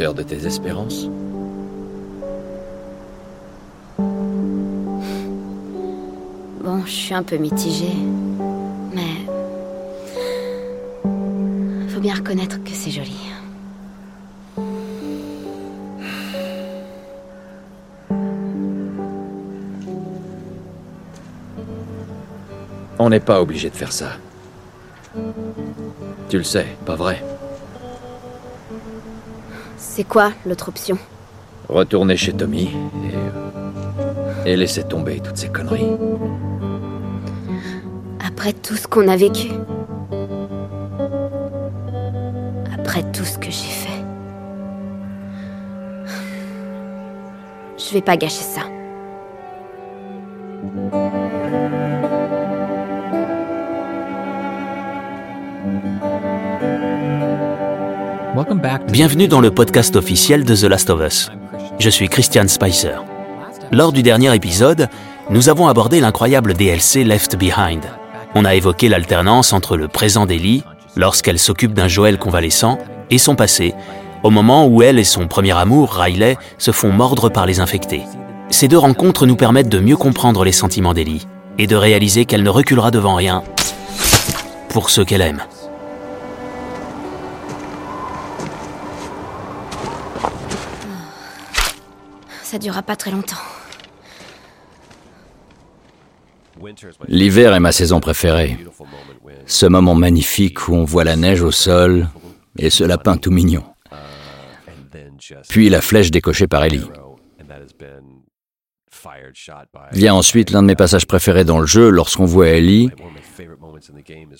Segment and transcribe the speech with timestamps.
[0.00, 1.08] hauteur de tes espérances
[6.64, 7.96] Bon, je suis un peu mitigée.
[8.94, 9.26] Mais.
[11.88, 13.16] Faut bien reconnaître que c'est joli.
[22.98, 24.12] On n'est pas obligé de faire ça.
[26.28, 27.22] Tu le sais, pas vrai
[30.00, 30.96] C'est quoi l'autre option?
[31.68, 32.70] Retourner chez Tommy
[34.46, 34.50] et.
[34.50, 35.94] et laisser tomber toutes ces conneries.
[38.26, 39.48] Après tout ce qu'on a vécu.
[42.72, 44.02] Après tout ce que j'ai fait.
[47.76, 48.62] Je vais pas gâcher ça.
[59.00, 61.30] Bienvenue dans le podcast officiel de The Last of Us.
[61.78, 62.96] Je suis Christian Spicer.
[63.72, 64.90] Lors du dernier épisode,
[65.30, 67.80] nous avons abordé l'incroyable DLC Left Behind.
[68.34, 70.64] On a évoqué l'alternance entre le présent d'Ellie,
[70.96, 72.76] lorsqu'elle s'occupe d'un Joël convalescent,
[73.08, 73.72] et son passé,
[74.22, 78.02] au moment où elle et son premier amour, Riley, se font mordre par les infectés.
[78.50, 82.42] Ces deux rencontres nous permettent de mieux comprendre les sentiments d'Ellie et de réaliser qu'elle
[82.42, 83.44] ne reculera devant rien
[84.68, 85.40] pour ceux qu'elle aime.
[92.60, 93.36] Durera pas très longtemps.
[97.08, 98.58] L'hiver est ma saison préférée.
[99.46, 102.08] Ce moment magnifique où on voit la neige au sol
[102.58, 103.64] et ce lapin tout mignon.
[105.48, 106.88] Puis la flèche décochée par Ellie.
[109.92, 112.90] Vient ensuite l'un de mes passages préférés dans le jeu lorsqu'on voit Ellie,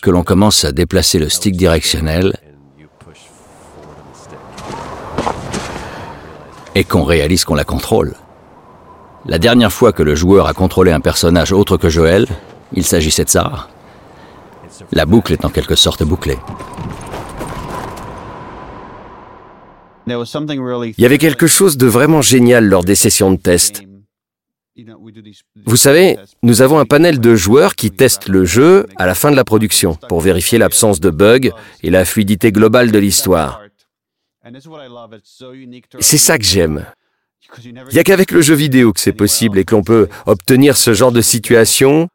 [0.03, 2.35] que l'on commence à déplacer le stick directionnel
[6.75, 8.15] et qu'on réalise qu'on la contrôle.
[9.27, 12.27] La dernière fois que le joueur a contrôlé un personnage autre que Joël,
[12.73, 13.69] il s'agissait de Sarah.
[14.93, 16.39] La boucle est en quelque sorte bouclée.
[20.07, 23.83] Il y avait quelque chose de vraiment génial lors des sessions de test.
[25.67, 29.31] Vous savez, nous avons un panel de joueurs qui testent le jeu à la fin
[29.31, 31.51] de la production pour vérifier l'absence de bugs
[31.83, 33.61] et la fluidité globale de l'histoire.
[36.01, 36.87] C'est ça que j'aime.
[37.65, 40.77] Il n'y a qu'avec le jeu vidéo que c'est possible et que l'on peut obtenir
[40.77, 42.09] ce genre de situation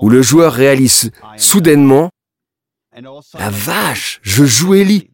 [0.00, 2.10] où le joueur réalise soudainement
[2.94, 5.10] La vache, je joue Ellie.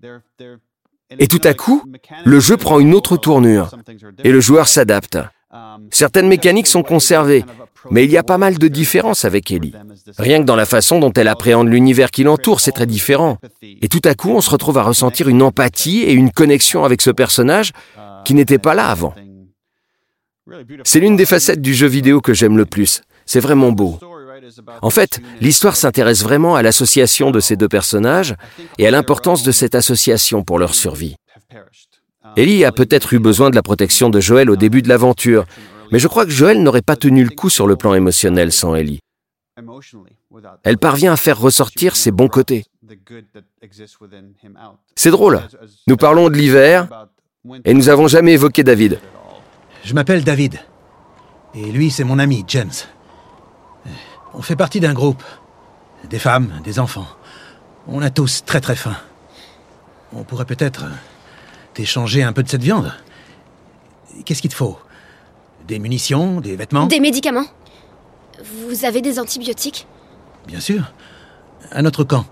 [1.19, 1.83] Et tout à coup,
[2.25, 3.71] le jeu prend une autre tournure
[4.23, 5.19] et le joueur s'adapte.
[5.91, 7.45] Certaines mécaniques sont conservées,
[7.91, 9.75] mais il y a pas mal de différences avec Ellie.
[10.19, 13.39] Rien que dans la façon dont elle appréhende l'univers qui l'entoure, c'est très différent.
[13.63, 17.03] Et tout à coup, on se retrouve à ressentir une empathie et une connexion avec
[17.03, 17.73] ce personnage
[18.25, 19.15] qui n'était pas là avant.
[20.85, 23.03] C'est l'une des facettes du jeu vidéo que j'aime le plus.
[23.27, 23.99] C'est vraiment beau.
[24.83, 28.35] En fait, l'histoire s'intéresse vraiment à l'association de ces deux personnages
[28.79, 31.17] et à l'importance de cette association pour leur survie.
[32.37, 35.45] Ellie a peut-être eu besoin de la protection de Joël au début de l'aventure,
[35.95, 38.75] mais je crois que Joël n'aurait pas tenu le coup sur le plan émotionnel sans
[38.75, 38.99] Ellie.
[40.65, 42.65] Elle parvient à faire ressortir ses bons côtés.
[44.97, 45.41] C'est drôle.
[45.87, 46.89] Nous parlons de l'hiver
[47.65, 48.99] et nous n'avons jamais évoqué David.
[49.85, 50.59] Je m'appelle David.
[51.55, 52.73] Et lui, c'est mon ami, James.
[54.33, 55.23] On fait partie d'un groupe.
[56.11, 57.07] Des femmes, des enfants.
[57.87, 58.97] On a tous très très faim.
[60.13, 60.87] On pourrait peut-être
[61.73, 62.93] t'échanger un peu de cette viande.
[64.25, 64.77] Qu'est-ce qu'il te faut?
[65.67, 67.47] Des munitions, des vêtements Des médicaments
[68.69, 69.87] Vous avez des antibiotiques
[70.47, 70.93] Bien sûr.
[71.71, 72.27] À notre camp.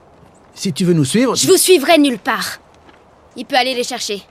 [0.54, 1.34] Si tu veux nous suivre...
[1.34, 2.58] Je vous suivrai nulle part.
[3.36, 4.22] Il peut aller les chercher.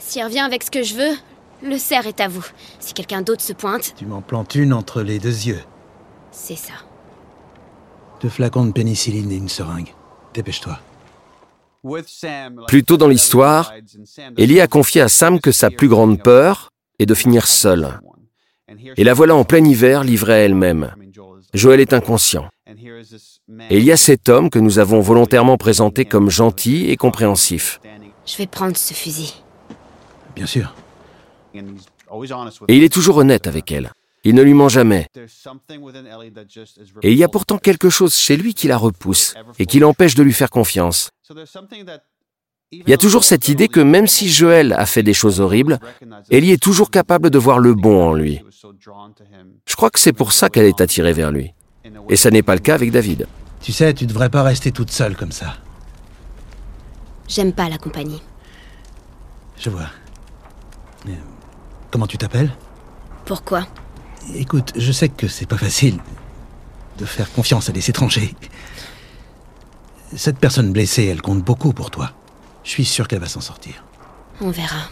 [0.00, 1.16] S'il revient avec ce que je veux,
[1.62, 2.44] le cerf est à vous.
[2.78, 5.62] Si quelqu'un d'autre se pointe, Tu m'en plantes une entre les deux yeux.
[6.30, 6.74] c'est ça.
[8.20, 9.94] Deux flacons de pénicilline et une seringue.
[10.34, 10.78] Dépêche-toi.
[12.68, 13.72] Plus tôt dans l'histoire,
[14.36, 16.71] Ellie a confié à Sam que sa plus grande peur
[17.02, 18.00] est de finir seule.
[18.96, 20.94] Et la voilà en plein hiver livrée à elle-même.
[21.54, 22.48] Joël est inconscient.
[23.68, 27.80] Et il y a cet homme que nous avons volontairement présenté comme gentil et compréhensif.
[28.24, 29.34] Je vais prendre ce fusil.
[30.34, 30.74] Bien sûr.
[31.54, 33.92] Et il est toujours honnête avec elle.
[34.24, 35.08] Il ne lui ment jamais.
[37.02, 40.14] Et il y a pourtant quelque chose chez lui qui la repousse et qui l'empêche
[40.14, 41.10] de lui faire confiance.
[42.72, 45.78] Il y a toujours cette idée que même si Joël a fait des choses horribles,
[46.30, 48.40] Ellie est toujours capable de voir le bon en lui.
[49.66, 51.52] Je crois que c'est pour ça qu'elle est attirée vers lui.
[52.08, 53.26] Et ça n'est pas le cas avec David.
[53.60, 55.56] Tu sais, tu devrais pas rester toute seule comme ça.
[57.28, 58.22] J'aime pas la compagnie.
[59.58, 59.90] Je vois.
[61.06, 61.12] Euh,
[61.90, 62.50] Comment tu t'appelles?
[63.26, 63.66] Pourquoi?
[64.34, 65.98] Écoute, je sais que c'est pas facile
[66.98, 68.34] de faire confiance à des étrangers.
[70.16, 72.12] Cette personne blessée, elle compte beaucoup pour toi.
[72.64, 73.84] Je suis sûr qu'elle va s'en sortir.
[74.40, 74.88] On verra.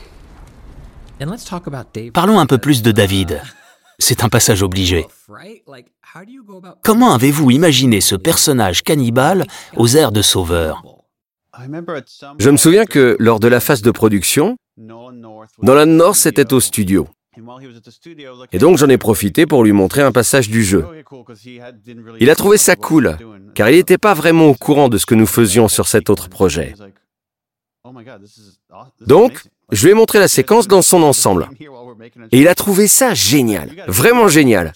[2.13, 3.43] Parlons un peu plus de David.
[3.99, 5.07] C'est un passage obligé.
[6.83, 9.45] Comment avez-vous imaginé ce personnage cannibale
[9.77, 10.83] aux airs de sauveur?
[12.39, 17.09] Je me souviens que lors de la phase de production, Nolan North était au studio.
[18.53, 20.85] Et donc j'en ai profité pour lui montrer un passage du jeu.
[22.19, 23.17] Il a trouvé ça cool,
[23.55, 26.29] car il n'était pas vraiment au courant de ce que nous faisions sur cet autre
[26.29, 26.75] projet.
[29.07, 31.49] Donc, je lui ai montré la séquence dans son ensemble.
[32.33, 34.73] Et il a trouvé ça génial, vraiment génial.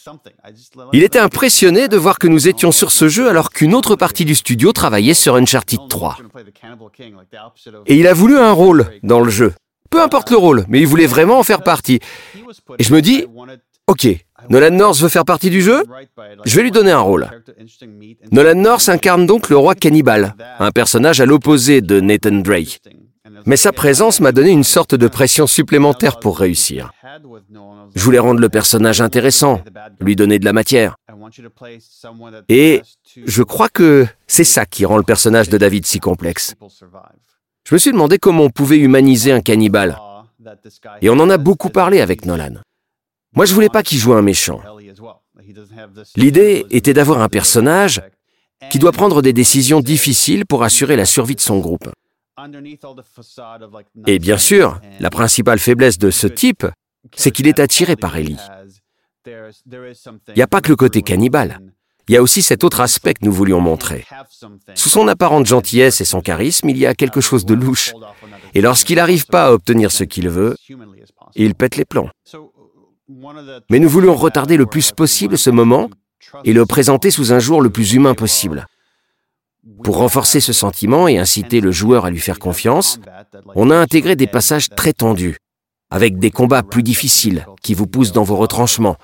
[0.93, 4.25] Il était impressionné de voir que nous étions sur ce jeu alors qu'une autre partie
[4.25, 6.19] du studio travaillait sur Uncharted 3.
[7.87, 9.55] Et il a voulu un rôle dans le jeu.
[9.91, 12.01] Peu importe le rôle, mais il voulait vraiment en faire partie.
[12.79, 13.27] Et je me dis,
[13.87, 14.09] ok,
[14.49, 15.85] Nolan North veut faire partie du jeu
[16.45, 17.29] Je vais lui donner un rôle.
[18.33, 22.81] Nolan North incarne donc le roi cannibale, un personnage à l'opposé de Nathan Drake.
[23.47, 26.93] Mais sa présence m'a donné une sorte de pression supplémentaire pour réussir.
[27.95, 29.61] Je voulais rendre le personnage intéressant,
[30.01, 30.97] lui donner de la matière.
[32.49, 32.83] Et
[33.27, 36.55] je crois que c'est ça qui rend le personnage de David si complexe.
[37.67, 39.99] Je me suis demandé comment on pouvait humaniser un cannibale.
[41.01, 42.57] Et on en a beaucoup parlé avec Nolan.
[43.35, 44.61] Moi, je voulais pas qu'il joue un méchant.
[46.17, 48.03] L'idée était d'avoir un personnage
[48.71, 51.91] qui doit prendre des décisions difficiles pour assurer la survie de son groupe.
[54.07, 56.67] Et bien sûr, la principale faiblesse de ce type,
[57.15, 58.39] c'est qu'il est attiré par Ellie.
[59.27, 61.61] Il n'y a pas que le côté cannibale.
[62.09, 64.05] Il y a aussi cet autre aspect que nous voulions montrer.
[64.75, 67.95] Sous son apparente gentillesse et son charisme, il y a quelque chose de louche.
[68.53, 70.57] Et lorsqu'il n'arrive pas à obtenir ce qu'il veut,
[71.35, 72.11] il pète les plombs.
[73.71, 75.91] Mais nous voulions retarder le plus possible ce moment
[76.45, 78.67] et le présenter sous un jour le plus humain possible.
[79.83, 83.01] Pour renforcer ce sentiment et inciter le joueur à lui faire confiance,
[83.55, 85.39] on a intégré des passages très tendus,
[85.91, 88.97] avec des combats plus difficiles qui vous poussent dans vos retranchements,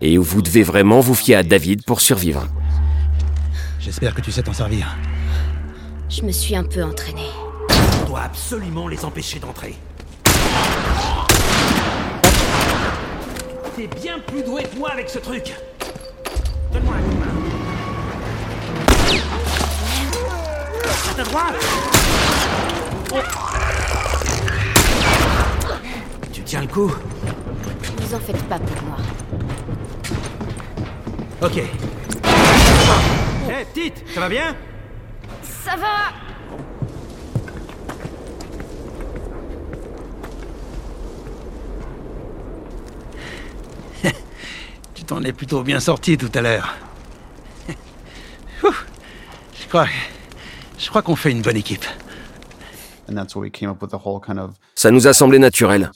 [0.00, 2.46] et où vous devez vraiment vous fier à David pour survivre.
[3.78, 4.96] J'espère que tu sais t'en servir.
[6.08, 7.26] Je me suis un peu entraîné.
[8.02, 9.74] On doit absolument les empêcher d'entrer.
[13.80, 15.54] T'es bien plus doué que moi avec ce truc.
[16.70, 17.32] Donne-moi un coup de main.
[21.10, 21.54] À ta droite
[26.30, 26.92] Tu tiens le coup
[27.96, 28.98] Vous en faites pas pour moi.
[31.40, 31.56] Ok.
[31.56, 31.70] Hé,
[33.72, 34.54] petite, ça va bien?
[35.64, 36.29] Ça va
[45.10, 46.76] t'en es plutôt bien sorti tout à l'heure.
[48.62, 49.88] Je crois.
[50.78, 51.84] Je crois qu'on fait une bonne équipe.
[54.76, 55.90] Ça nous a semblé naturel.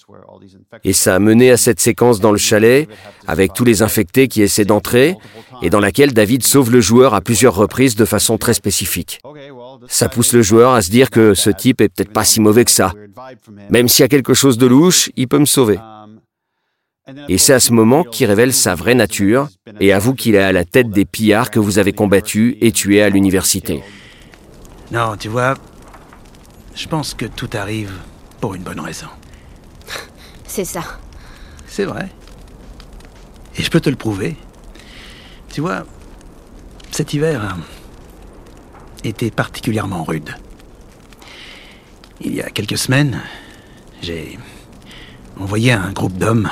[0.83, 2.88] Et ça a mené à cette séquence dans le chalet,
[3.29, 5.17] avec tous les infectés qui essaient d'entrer,
[5.62, 9.21] et dans laquelle David sauve le joueur à plusieurs reprises de façon très spécifique.
[9.87, 12.65] Ça pousse le joueur à se dire que ce type est peut-être pas si mauvais
[12.65, 12.93] que ça.
[13.71, 15.79] Même s'il y a quelque chose de louche, il peut me sauver.
[17.29, 20.53] Et c'est à ce moment qu'il révèle sa vraie nature et avoue qu'il est à
[20.53, 23.83] la tête des pillards que vous avez combattus et tués à l'université.
[24.91, 25.55] Non, tu vois,
[26.75, 27.93] je pense que tout arrive
[28.41, 29.09] pour une bonne raison.
[30.47, 30.83] C'est ça.
[31.67, 32.09] C'est vrai.
[33.59, 34.37] Et je peux te le prouver.
[35.53, 35.85] Tu vois,
[36.91, 37.57] cet hiver a
[39.07, 40.35] été particulièrement rude.
[42.21, 43.21] Il y a quelques semaines,
[44.01, 44.39] j'ai
[45.39, 46.49] envoyé un groupe d'hommes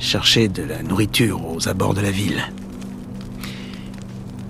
[0.00, 2.42] chercher de la nourriture aux abords de la ville.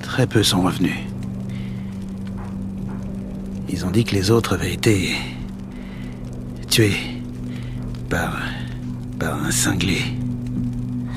[0.01, 0.97] Très peu sont revenus.
[3.69, 5.15] Ils ont dit que les autres avaient été
[6.69, 6.97] tués
[8.09, 8.39] par,
[9.19, 9.99] par un cinglé.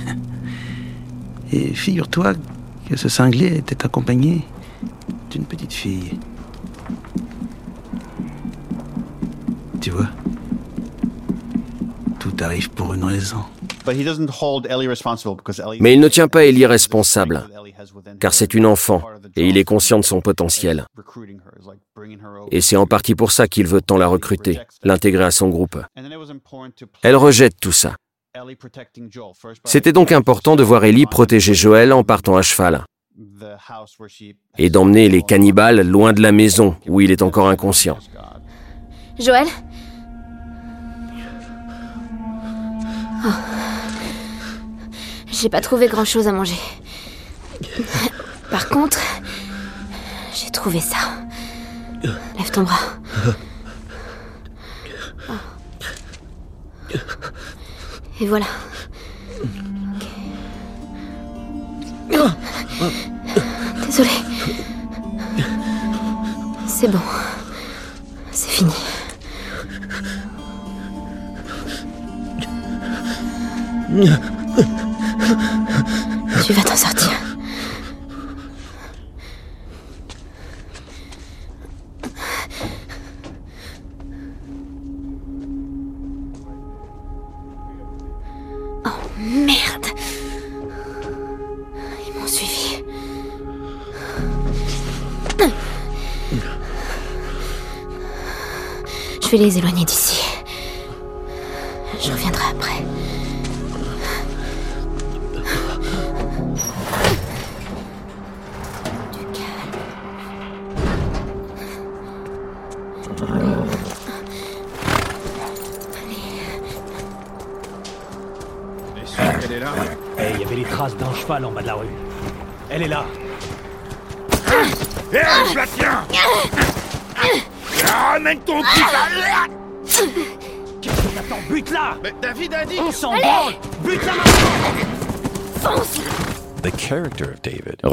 [1.52, 2.34] Et figure-toi
[2.90, 4.44] que ce cinglé était accompagné
[5.30, 6.20] d'une petite fille.
[9.80, 10.10] Tu vois?
[12.24, 13.44] Tout arrive pour une raison.
[15.82, 17.50] Mais il ne tient pas Ellie responsable,
[18.22, 19.04] car c'est une enfant,
[19.36, 20.86] et il est conscient de son potentiel.
[22.50, 25.78] Et c'est en partie pour ça qu'il veut tant la recruter, l'intégrer à son groupe.
[27.02, 27.98] Elle rejette tout ça.
[29.66, 32.86] C'était donc important de voir Ellie protéger Joël en partant à cheval,
[34.58, 37.98] et d'emmener les cannibales loin de la maison où il est encore inconscient.
[39.20, 39.48] Joël
[43.26, 43.30] Oh.
[45.32, 46.60] J'ai pas trouvé grand chose à manger.
[48.52, 49.00] Par contre,
[50.34, 50.98] j'ai trouvé ça.
[52.38, 52.80] Lève ton bras.
[55.30, 55.34] Oh.
[58.20, 58.46] Et voilà.
[62.12, 62.92] Ok.
[63.86, 64.10] Désolée.
[66.68, 67.00] C'est bon.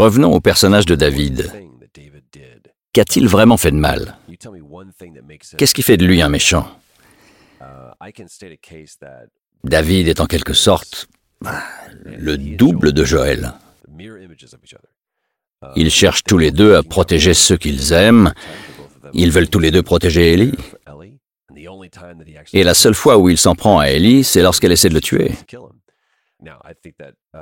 [0.00, 1.52] Revenons au personnage de David.
[2.94, 4.16] Qu'a-t-il vraiment fait de mal?
[5.58, 6.66] Qu'est-ce qui fait de lui un méchant?
[9.62, 11.06] David est en quelque sorte
[11.42, 11.62] bah,
[12.02, 13.52] le double de Joël.
[15.76, 18.32] Ils cherchent tous les deux à protéger ceux qu'ils aiment.
[19.12, 20.56] Ils veulent tous les deux protéger Ellie.
[22.54, 25.02] Et la seule fois où il s'en prend à Ellie, c'est lorsqu'elle essaie de le
[25.02, 25.32] tuer.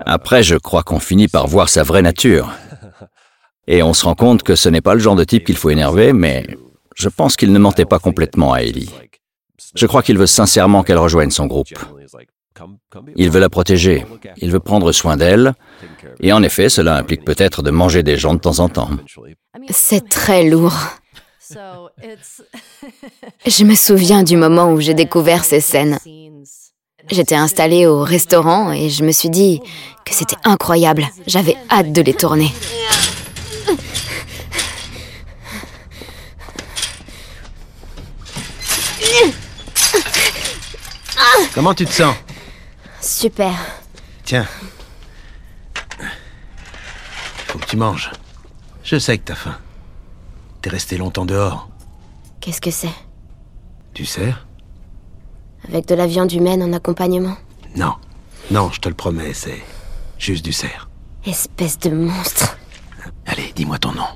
[0.07, 2.53] Après, je crois qu'on finit par voir sa vraie nature.
[3.67, 5.69] Et on se rend compte que ce n'est pas le genre de type qu'il faut
[5.71, 6.47] énerver, mais
[6.97, 8.91] je pense qu'il ne mentait pas complètement à Ellie.
[9.75, 11.69] Je crois qu'il veut sincèrement qu'elle rejoigne son groupe.
[13.17, 14.05] Il veut la protéger,
[14.39, 15.55] il veut prendre soin d'elle,
[16.21, 18.91] et en effet, cela implique peut-être de manger des gens de temps en temps.
[19.69, 20.75] C'est très lourd.
[23.47, 25.99] Je me souviens du moment où j'ai découvert ces scènes.
[27.11, 29.61] J'étais installée au restaurant et je me suis dit
[30.05, 31.09] que c'était incroyable.
[31.27, 32.53] J'avais hâte de les tourner.
[41.55, 42.15] Comment tu te sens?
[43.01, 43.53] Super.
[44.25, 44.47] Tiens.
[47.49, 48.13] Faut que tu manges.
[48.85, 49.59] Je sais que t'as faim.
[50.63, 51.69] T'es resté longtemps dehors.
[52.41, 52.95] Qu'est-ce que c'est?
[53.93, 54.47] Tu sers?
[55.67, 57.37] Avec de la viande humaine en accompagnement
[57.77, 57.95] Non.
[58.51, 59.63] Non, je te le promets, c'est
[60.19, 60.89] juste du cerf.
[61.27, 62.57] Espèce de monstre.
[63.27, 64.07] Allez, dis-moi ton nom.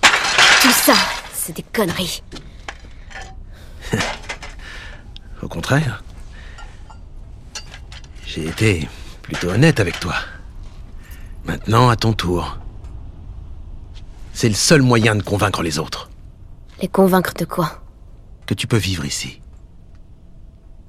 [0.00, 0.94] Tout ça,
[1.32, 2.22] c'est des conneries.
[5.42, 6.02] Au contraire.
[8.26, 8.88] J'ai été
[9.22, 10.14] plutôt honnête avec toi.
[11.44, 12.56] Maintenant, à ton tour.
[14.32, 16.10] C'est le seul moyen de convaincre les autres
[16.80, 17.82] Les convaincre de quoi?
[18.46, 19.41] Que tu peux vivre ici.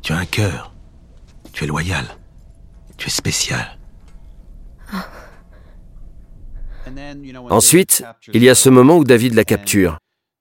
[0.03, 0.73] Tu as un cœur.
[1.53, 2.05] Tu es loyal.
[2.97, 3.77] Tu es spécial.
[7.49, 9.97] Ensuite, il y a ce moment où David la capture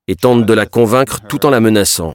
[0.09, 2.13] et tente de la convaincre tout en la menaçant.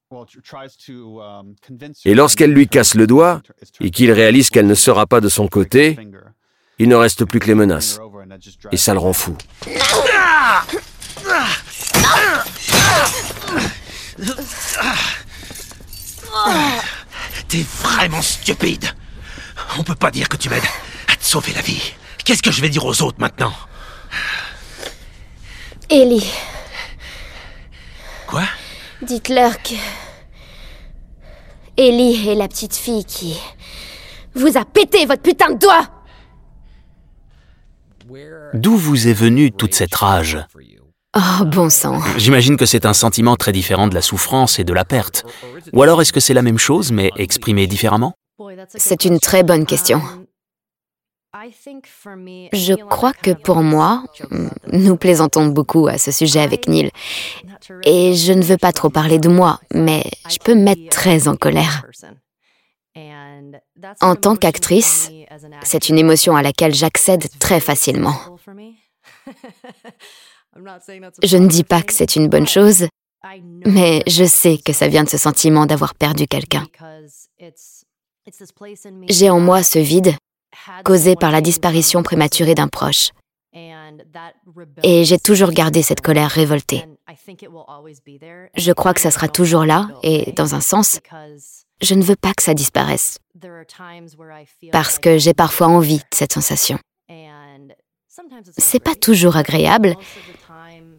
[2.03, 3.41] Et lorsqu'elle lui casse le doigt
[3.79, 5.97] et qu'il réalise qu'elle ne sera pas de son côté,
[6.79, 7.99] il ne reste plus que les menaces.
[8.73, 9.37] Et ça le rend fou.
[17.47, 18.85] T'es vraiment stupide.
[19.77, 20.63] On peut pas dire que tu m'aides
[21.07, 21.93] à te sauver la vie.
[22.23, 23.53] Qu'est-ce que je vais dire aux autres maintenant?
[25.89, 26.29] Ellie,
[28.27, 28.43] Quoi?
[29.01, 29.75] Dites-leur que...
[31.77, 33.37] Ellie est la petite fille qui...
[34.35, 35.87] vous a pété votre putain de doigt.
[38.53, 40.37] D'où vous est venue toute cette rage?
[41.17, 41.99] Oh, bon sang.
[42.17, 45.25] J'imagine que c'est un sentiment très différent de la souffrance et de la perte.
[45.73, 48.13] Ou alors est-ce que c'est la même chose mais exprimé différemment?
[48.75, 49.99] C'est une très bonne question.
[52.53, 54.03] Je crois que pour moi,
[54.71, 56.91] nous plaisantons beaucoup à ce sujet avec Neil.
[57.83, 61.27] Et je ne veux pas trop parler de moi, mais je peux me mettre très
[61.27, 61.83] en colère.
[64.01, 65.09] En tant qu'actrice,
[65.63, 68.13] c'est une émotion à laquelle j'accède très facilement.
[71.23, 72.87] Je ne dis pas que c'est une bonne chose,
[73.65, 76.65] Mais je sais que ça vient de ce sentiment d'avoir perdu quelqu'un.
[79.09, 80.15] J'ai en moi ce vide
[80.83, 83.11] causé par la disparition prématurée d'un proche.
[84.83, 86.85] Et j'ai toujours gardé cette colère révoltée.
[88.55, 90.99] Je crois que ça sera toujours là, et dans un sens,
[91.81, 93.17] je ne veux pas que ça disparaisse.
[94.71, 96.77] Parce que j'ai parfois envie de cette sensation.
[98.57, 99.95] C'est pas toujours agréable,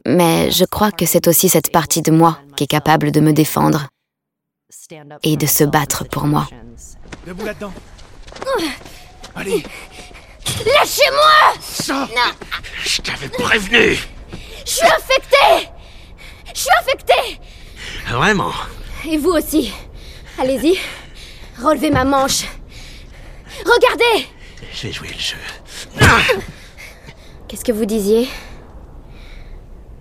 [0.09, 3.33] mais je crois que c'est aussi cette partie de moi qui est capable de me
[3.33, 3.89] défendre
[5.23, 6.49] et de se battre pour moi.
[7.27, 7.73] Debout là-dedans.
[9.35, 9.63] Allez,
[10.67, 11.55] Lâchez-moi!
[11.61, 12.09] Ça.
[12.83, 13.99] Je t'avais prévenu.
[14.65, 15.69] Je suis infectée!
[16.55, 17.41] Je suis infectée!
[18.09, 18.53] Vraiment?
[19.09, 19.73] Et vous aussi.
[20.39, 20.79] Allez-y,
[21.63, 22.45] relevez ma manche.
[23.65, 24.27] Regardez!
[24.73, 25.37] J'ai joué le jeu.
[27.47, 28.29] Qu'est-ce que vous disiez?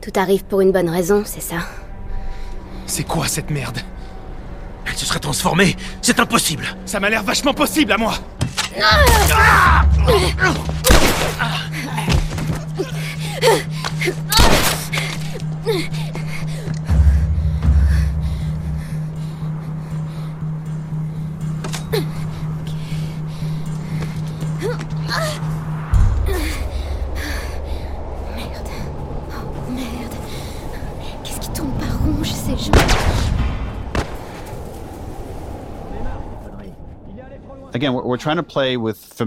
[0.08, 1.58] Tout arrive pour une bonne raison, c'est ça.
[2.86, 3.80] C'est quoi cette merde?
[4.86, 5.76] Elle se serait transformée.
[6.02, 6.64] C'est impossible.
[6.86, 8.14] Ça m'a l'air vachement possible à moi.
[15.66, 16.07] Qu'est-ce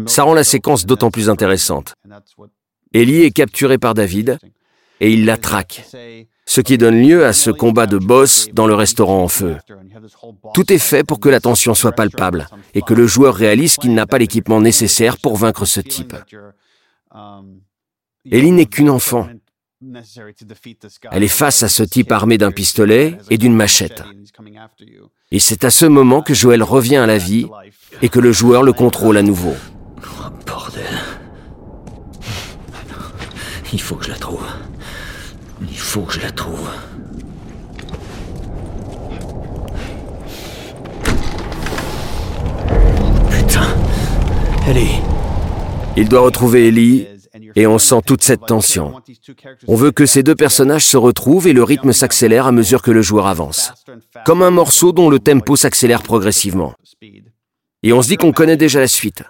[0.06, 1.94] Ça rend la séquence d'autant plus intéressante.
[2.92, 4.38] Ellie est capturée par David
[5.00, 5.84] et il la traque,
[6.46, 9.56] ce qui donne lieu à ce combat de boss dans le restaurant en feu.
[10.52, 13.94] Tout est fait pour que la tension soit palpable et que le joueur réalise qu'il
[13.94, 16.14] n'a pas l'équipement nécessaire pour vaincre ce type.
[18.30, 19.28] Ellie n'est qu'une enfant.
[21.10, 24.02] Elle est face à ce type armé d'un pistolet et d'une machette.
[25.30, 27.46] Et c'est à ce moment que Joël revient à la vie
[28.02, 29.54] et que le joueur le contrôle à nouveau.
[30.02, 30.84] Oh, bordel.
[33.72, 34.44] Il faut que je la trouve.
[35.62, 36.68] Il faut que je la trouve.
[43.30, 43.66] Putain.
[44.66, 44.90] Allez.
[45.96, 47.06] Il doit retrouver Ellie
[47.56, 48.94] et on sent toute cette tension.
[49.66, 52.90] On veut que ces deux personnages se retrouvent et le rythme s'accélère à mesure que
[52.90, 53.72] le joueur avance.
[54.24, 56.74] Comme un morceau dont le tempo s'accélère progressivement.
[57.82, 59.22] Et on se dit qu'on connaît déjà la suite.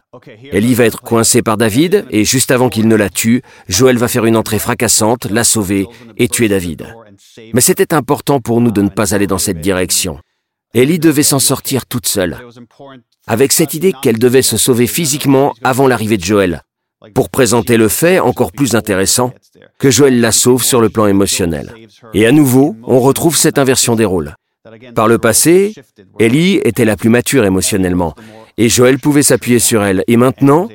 [0.50, 4.08] Ellie va être coincée par David, et juste avant qu'il ne la tue, Joël va
[4.08, 6.92] faire une entrée fracassante, la sauver et tuer David.
[7.54, 10.18] Mais c'était important pour nous de ne pas aller dans cette direction.
[10.74, 12.38] Ellie devait s'en sortir toute seule,
[13.26, 16.62] avec cette idée qu'elle devait se sauver physiquement avant l'arrivée de Joël,
[17.14, 19.32] pour présenter le fait encore plus intéressant
[19.78, 21.74] que Joël la sauve sur le plan émotionnel.
[22.14, 24.34] Et à nouveau, on retrouve cette inversion des rôles.
[24.94, 25.72] Par le passé,
[26.18, 28.14] Ellie était la plus mature émotionnellement,
[28.58, 30.04] et Joël pouvait s'appuyer sur elle.
[30.06, 30.68] Et maintenant,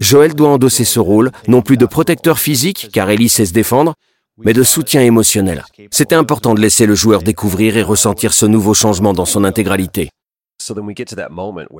[0.00, 3.94] Joël doit endosser ce rôle, non plus de protecteur physique, car Ellie sait se défendre,
[4.38, 5.64] mais de soutien émotionnel.
[5.92, 10.10] C'était important de laisser le joueur découvrir et ressentir ce nouveau changement dans son intégralité.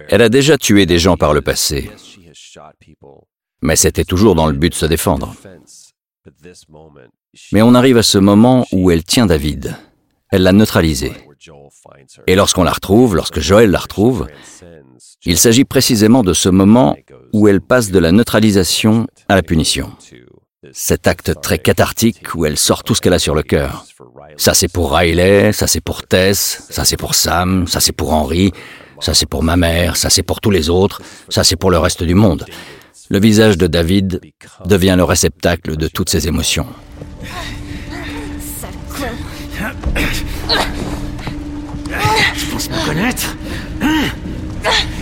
[0.09, 1.91] Elle a déjà tué des gens par le passé,
[3.63, 5.35] mais c'était toujours dans le but de se défendre.
[7.53, 9.77] Mais on arrive à ce moment où elle tient David.
[10.31, 11.13] Elle l'a neutralisé.
[12.27, 14.27] Et lorsqu'on la retrouve, lorsque Joël la retrouve,
[15.25, 16.97] il s'agit précisément de ce moment
[17.33, 19.93] où elle passe de la neutralisation à la punition.
[20.73, 23.87] Cet acte très cathartique où elle sort tout ce qu'elle a sur le cœur.
[24.37, 28.13] Ça c'est pour Riley, ça c'est pour Tess, ça c'est pour Sam, ça c'est pour
[28.13, 28.53] Henry,
[29.01, 31.79] ça c'est pour ma mère, ça c'est pour tous les autres, ça c'est pour le
[31.79, 32.45] reste du monde.
[33.11, 34.21] Le visage de David
[34.67, 36.67] devient le réceptacle de toutes ces émotions.
[42.37, 43.37] Tu penses me connaître
[43.81, 44.09] Hein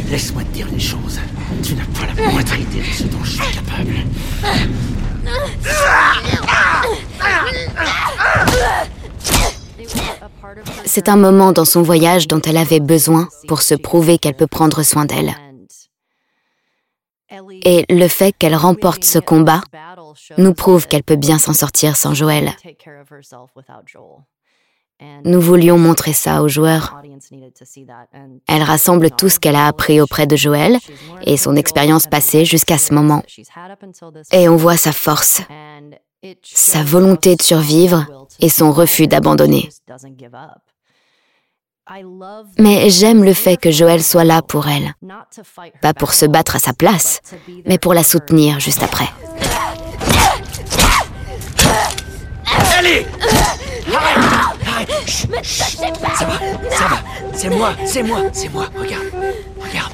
[0.09, 1.19] Laisse-moi te dire une chose.
[1.65, 3.95] Tu n'as pas la moindre idée de ce dont je suis capable.
[10.85, 14.47] C'est un moment dans son voyage dont elle avait besoin pour se prouver qu'elle peut
[14.47, 15.35] prendre soin d'elle.
[17.65, 19.61] Et le fait qu'elle remporte ce combat
[20.39, 22.53] nous prouve qu'elle peut bien s'en sortir sans Joël.
[25.25, 27.01] Nous voulions montrer ça aux joueurs.
[28.49, 30.79] Elle rassemble tout ce qu'elle a appris auprès de Joël
[31.23, 33.23] et son expérience passée jusqu'à ce moment.
[34.33, 35.43] Et on voit sa force,
[36.43, 38.07] sa volonté de survivre
[38.41, 39.69] et son refus d'abandonner.
[42.59, 44.95] Mais j'aime le fait que Joël soit là pour elle.
[45.81, 47.21] Pas pour se battre à sa place,
[47.65, 49.09] mais pour la soutenir juste après.
[52.79, 53.07] Allez
[53.95, 54.19] Arrête
[54.67, 55.31] Arrête Chut.
[55.45, 56.39] Ça va,
[56.71, 56.99] ça va.
[57.33, 58.67] C'est moi, c'est moi, c'est moi.
[58.77, 59.07] Regarde,
[59.59, 59.93] regarde.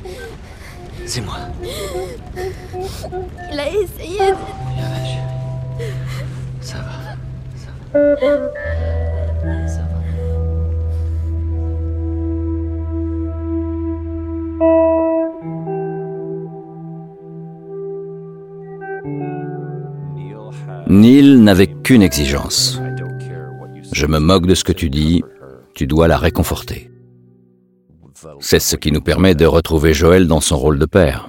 [1.07, 1.37] C'est moi.
[3.53, 4.37] Il a essayé de...
[6.61, 7.17] Ça va.
[9.69, 9.92] Ça va.
[20.88, 22.81] Neil n'avait qu'une exigence.
[23.93, 25.23] Je me moque de ce que tu dis,
[25.75, 26.91] tu dois la réconforter.
[28.41, 31.29] C'est ce qui nous permet de retrouver Joël dans son rôle de père.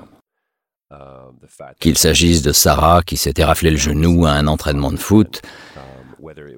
[1.79, 5.41] Qu'il s'agisse de Sarah qui s'était raflé le genou à un entraînement de foot,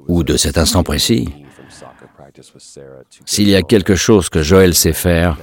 [0.08, 1.45] ou de cet instant précis.
[3.26, 5.38] S'il y a quelque chose que Joël sait faire,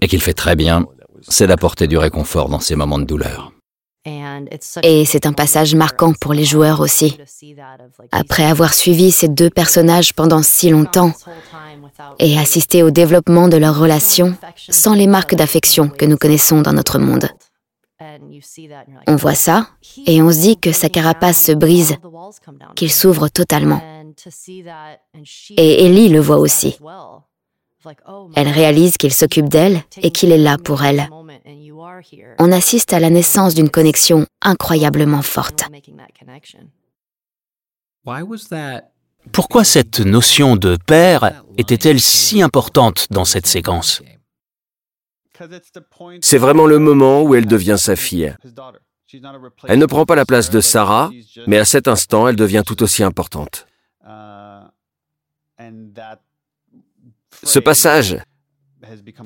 [0.00, 0.86] et qu'il fait très bien,
[1.22, 3.52] c'est d'apporter du réconfort dans ces moments de douleur.
[4.82, 7.18] Et c'est un passage marquant pour les joueurs aussi.
[8.12, 11.12] Après avoir suivi ces deux personnages pendant si longtemps
[12.18, 14.36] et assisté au développement de leur relation
[14.68, 17.28] sans les marques d'affection que nous connaissons dans notre monde.
[19.06, 19.70] On voit ça
[20.06, 21.96] et on se dit que sa carapace se brise,
[22.74, 23.80] qu'il s'ouvre totalement.
[25.56, 26.78] Et Ellie le voit aussi.
[28.34, 31.08] Elle réalise qu'il s'occupe d'elle et qu'il est là pour elle.
[32.38, 35.64] On assiste à la naissance d'une connexion incroyablement forte.
[39.32, 44.02] Pourquoi cette notion de père était-elle si importante dans cette séquence?
[46.22, 48.34] C'est vraiment le moment où elle devient sa fille.
[49.68, 51.10] Elle ne prend pas la place de Sarah,
[51.46, 53.66] mais à cet instant, elle devient tout aussi importante.
[57.42, 58.18] Ce passage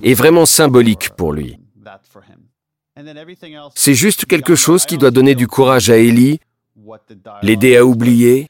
[0.02, 1.58] est vraiment symbolique pour lui.
[3.74, 6.40] C'est juste quelque chose qui doit donner du courage à Ellie,
[7.42, 8.48] l'aider à oublier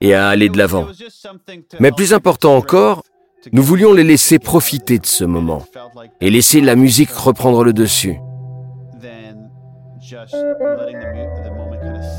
[0.00, 0.88] et à aller de l'avant.
[1.78, 3.02] Mais plus important encore,
[3.52, 5.64] nous voulions les laisser profiter de ce moment
[6.20, 8.18] et laisser la musique reprendre le dessus.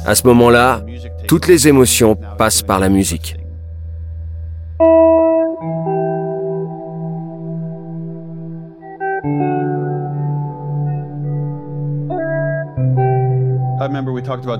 [0.05, 0.81] À ce moment-là,
[1.27, 3.37] toutes les émotions passent par la musique.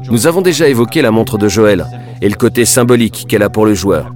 [0.09, 1.85] Nous avons déjà évoqué la montre de Joël
[2.21, 4.11] et le côté symbolique qu'elle a pour le joueur.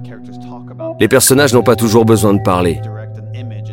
[1.00, 2.80] Les personnages n'ont pas toujours besoin de parler.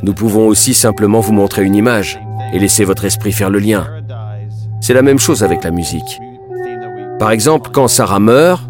[0.03, 2.19] Nous pouvons aussi simplement vous montrer une image
[2.53, 3.87] et laisser votre esprit faire le lien.
[4.81, 6.19] C'est la même chose avec la musique.
[7.19, 8.61] Par exemple, quand Sarah meurt,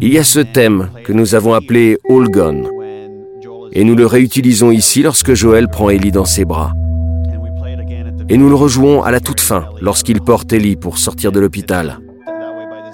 [0.00, 2.68] il y a ce thème que nous avons appelé All Gone.
[3.72, 6.72] Et nous le réutilisons ici lorsque Joël prend Ellie dans ses bras.
[8.28, 11.98] Et nous le rejouons à la toute fin, lorsqu'il porte Ellie pour sortir de l'hôpital.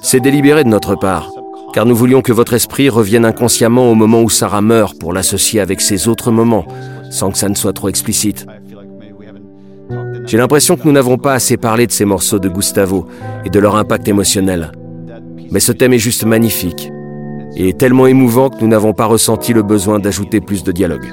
[0.02, 1.30] C'est délibéré de notre part,
[1.72, 5.60] car nous voulions que votre esprit revienne inconsciemment au moment où Sarah meurt pour l'associer
[5.60, 6.66] avec ses autres moments,
[7.10, 8.46] sans que ça ne soit trop explicite.
[10.24, 13.06] J'ai l'impression que nous n'avons pas assez parlé de ces morceaux de Gustavo
[13.44, 14.72] et de leur impact émotionnel.
[15.50, 16.90] Mais ce thème est juste magnifique
[17.56, 21.06] et tellement émouvant que nous n'avons pas ressenti le besoin d'ajouter plus de dialogue.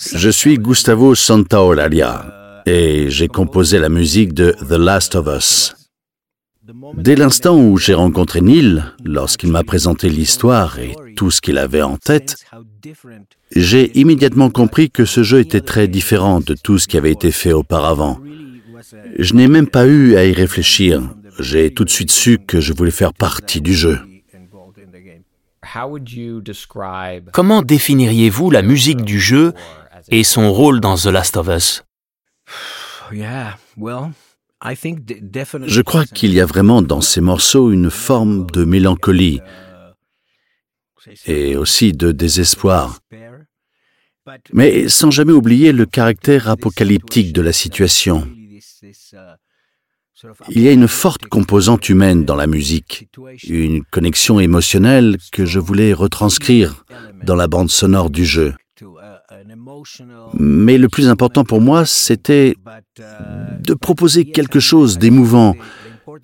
[0.00, 5.74] Je suis Gustavo Santaolaria et j'ai composé la musique de The Last of Us.
[6.94, 11.82] Dès l'instant où j'ai rencontré Neil, lorsqu'il m'a présenté l'histoire et tout ce qu'il avait
[11.82, 12.36] en tête,
[13.54, 17.30] j'ai immédiatement compris que ce jeu était très différent de tout ce qui avait été
[17.30, 18.18] fait auparavant.
[19.18, 21.02] Je n'ai même pas eu à y réfléchir.
[21.38, 23.98] J'ai tout de suite su que je voulais faire partie du jeu.
[27.32, 29.52] Comment définiriez-vous la musique du jeu
[30.10, 31.84] et son rôle dans The Last of Us
[35.66, 39.40] Je crois qu'il y a vraiment dans ces morceaux une forme de mélancolie
[41.26, 42.98] et aussi de désespoir,
[44.52, 48.28] mais sans jamais oublier le caractère apocalyptique de la situation.
[50.50, 53.08] Il y a une forte composante humaine dans la musique,
[53.44, 56.84] une connexion émotionnelle que je voulais retranscrire
[57.24, 58.54] dans la bande sonore du jeu.
[60.34, 62.54] Mais le plus important pour moi, c'était
[63.60, 65.56] de proposer quelque chose d'émouvant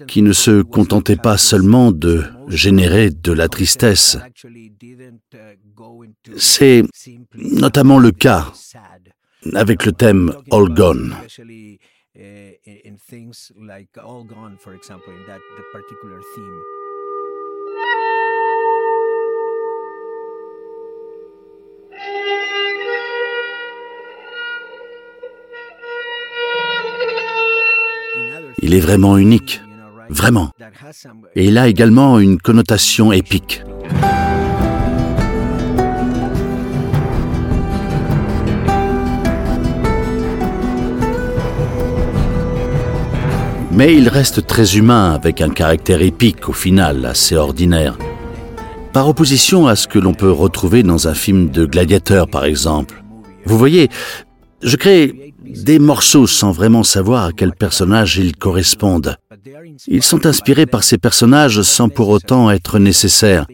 [0.06, 4.18] qui ne se contentait pas seulement de générer de la tristesse.
[6.36, 6.82] C'est
[7.34, 8.52] notamment le cas
[9.54, 11.14] avec le thème All Gone.
[12.86, 16.75] in things like All Gone, for example, in that the particular theme.
[28.68, 29.62] Il est vraiment unique,
[30.10, 30.50] vraiment.
[31.36, 33.62] Et il a également une connotation épique.
[43.70, 47.96] Mais il reste très humain avec un caractère épique au final, assez ordinaire.
[48.92, 53.00] Par opposition à ce que l'on peut retrouver dans un film de gladiateur par exemple.
[53.44, 53.90] Vous voyez,
[54.60, 59.16] je crée des morceaux sans vraiment savoir à quel personnage ils correspondent.
[59.86, 63.46] Ils sont inspirés par ces personnages sans pour autant être nécessaires.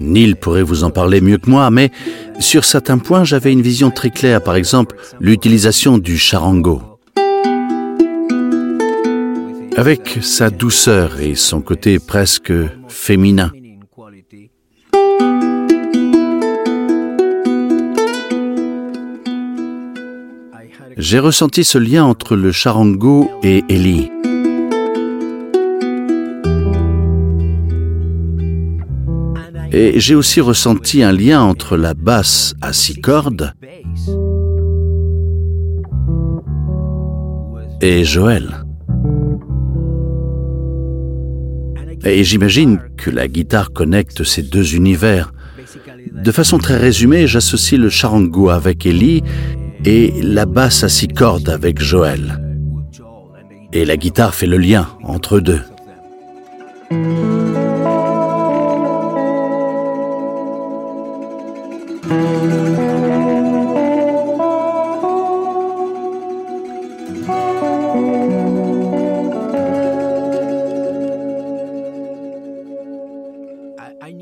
[0.00, 1.90] Neil pourrait vous en parler mieux que moi, mais
[2.38, 6.82] sur certains points, j'avais une vision très claire, par exemple l'utilisation du charango.
[9.76, 12.52] Avec sa douceur et son côté presque
[12.88, 13.52] féminin.
[20.98, 24.10] J'ai ressenti ce lien entre le charango et Ellie.
[29.70, 33.52] Et j'ai aussi ressenti un lien entre la basse à six cordes
[37.80, 38.64] et Joël.
[42.04, 45.32] Et j'imagine que la guitare connecte ces deux univers.
[46.12, 49.22] De façon très résumée, j'associe le charango avec Ellie
[49.84, 52.42] et la basse à six cordes avec Joël.
[53.72, 55.60] Et la guitare fait le lien entre deux.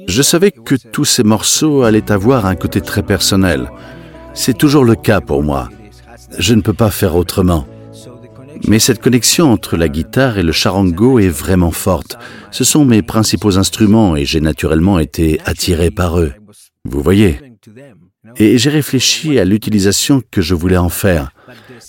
[0.08, 3.70] Je savais que tous ces morceaux allaient avoir un côté très personnel.
[4.36, 5.70] C'est toujours le cas pour moi.
[6.38, 7.66] Je ne peux pas faire autrement.
[8.68, 12.18] Mais cette connexion entre la guitare et le charango est vraiment forte.
[12.50, 16.32] Ce sont mes principaux instruments et j'ai naturellement été attiré par eux.
[16.84, 17.40] Vous voyez
[18.36, 21.30] Et j'ai réfléchi à l'utilisation que je voulais en faire.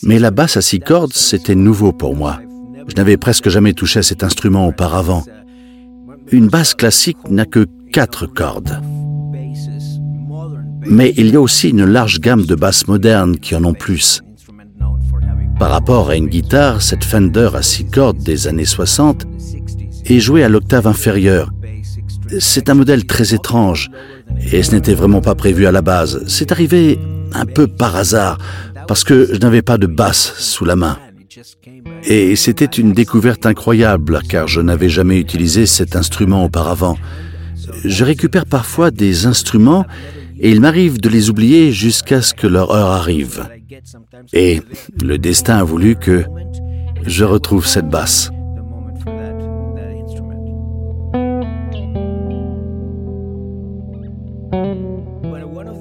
[0.04, 2.40] Mais la basse à six cordes, c'était nouveau pour moi.
[2.88, 5.24] Je n'avais presque jamais touché à cet instrument auparavant.
[6.32, 8.82] Une basse classique n'a que quatre cordes.
[10.90, 14.22] Mais il y a aussi une large gamme de basses modernes qui en ont plus.
[15.60, 19.26] Par rapport à une guitare, cette Fender à six cordes des années 60
[20.06, 21.52] est jouée à l'octave inférieure.
[22.40, 23.90] C'est un modèle très étrange
[24.52, 26.24] et ce n'était vraiment pas prévu à la base.
[26.28, 27.00] C'est arrivé
[27.34, 28.38] un peu par hasard
[28.88, 30.98] parce que je n'avais pas de basse sous la main.
[32.04, 36.98] Et c'était une découverte incroyable car je n'avais jamais utilisé cet instrument auparavant.
[37.84, 39.86] Je récupère parfois des instruments
[40.40, 43.48] et il m'arrive de les oublier jusqu'à ce que leur heure arrive.
[44.34, 44.62] Et
[45.02, 46.26] le destin a voulu que
[47.06, 48.32] je retrouve cette basse.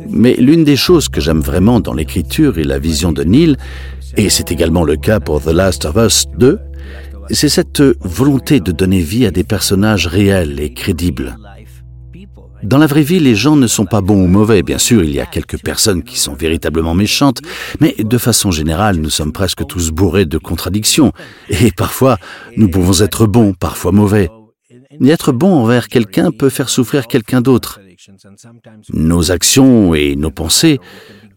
[0.09, 3.57] Mais l'une des choses que j'aime vraiment dans l'écriture et la vision de Neil,
[4.17, 6.59] et c'est également le cas pour The Last of Us 2,
[7.31, 11.37] c'est cette volonté de donner vie à des personnages réels et crédibles.
[12.67, 14.65] Dans la vraie vie, les gens ne sont pas bons ou mauvais.
[14.65, 17.41] Bien sûr, il y a quelques personnes qui sont véritablement méchantes,
[17.79, 21.13] mais de façon générale, nous sommes presque tous bourrés de contradictions.
[21.49, 22.19] Et parfois,
[22.57, 24.31] nous pouvons être bons, parfois mauvais.
[25.01, 27.79] Être bon envers quelqu'un peut faire souffrir quelqu'un d'autre.
[28.93, 30.81] Nos actions et nos pensées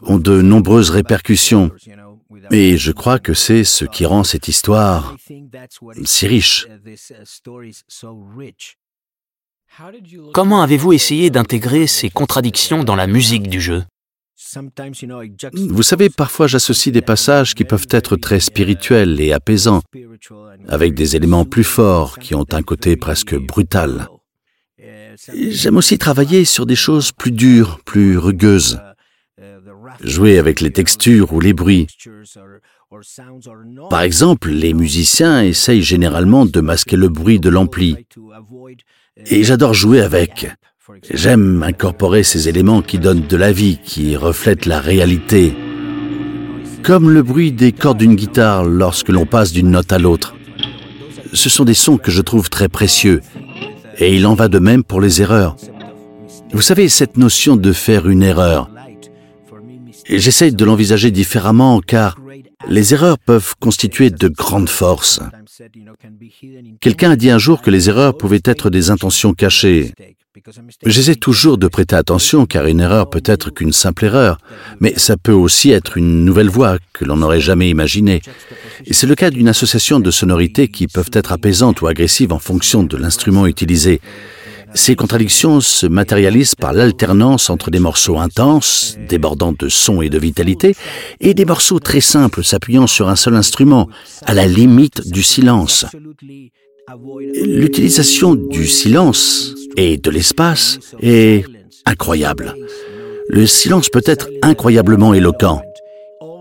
[0.02, 1.70] ont de nombreuses répercussions.
[2.50, 5.16] Et je crois que c'est ce qui rend cette histoire
[6.06, 6.68] si riche.
[10.34, 13.84] Comment avez-vous essayé d'intégrer ces contradictions dans la musique du jeu?
[15.54, 19.82] Vous savez, parfois j'associe des passages qui peuvent être très spirituels et apaisants,
[20.68, 24.08] avec des éléments plus forts qui ont un côté presque brutal.
[25.34, 28.80] J'aime aussi travailler sur des choses plus dures, plus rugueuses.
[30.02, 31.88] Jouer avec les textures ou les bruits.
[33.90, 37.96] Par exemple, les musiciens essayent généralement de masquer le bruit de l'ampli.
[39.28, 40.50] Et j'adore jouer avec.
[41.12, 45.56] J'aime incorporer ces éléments qui donnent de la vie, qui reflètent la réalité.
[46.82, 50.36] Comme le bruit des cordes d'une guitare lorsque l'on passe d'une note à l'autre.
[51.34, 53.22] Ce sont des sons que je trouve très précieux.
[54.00, 55.58] Et il en va de même pour les erreurs.
[56.54, 58.72] Vous savez, cette notion de faire une erreur,
[60.10, 62.18] j'essaye de l'envisager différemment car
[62.68, 65.20] les erreurs peuvent constituer de grandes forces.
[66.82, 69.94] Quelqu'un a dit un jour que les erreurs pouvaient être des intentions cachées.
[70.86, 74.38] J'essaie toujours de prêter attention car une erreur peut être qu'une simple erreur,
[74.80, 78.22] mais ça peut aussi être une nouvelle voix que l'on n'aurait jamais imaginée.
[78.92, 82.84] C'est le cas d'une association de sonorités qui peuvent être apaisantes ou agressives en fonction
[82.84, 84.02] de l'instrument utilisé.
[84.74, 90.20] Ces contradictions se matérialisent par l'alternance entre des morceaux intenses, débordant de son et de
[90.20, 90.76] vitalité,
[91.20, 93.90] et des morceaux très simples s'appuyant sur un seul instrument,
[94.26, 95.86] à la limite du silence.
[97.44, 101.46] L'utilisation du silence et de l'espace est
[101.86, 102.56] incroyable.
[103.30, 105.62] Le silence peut être incroyablement éloquent.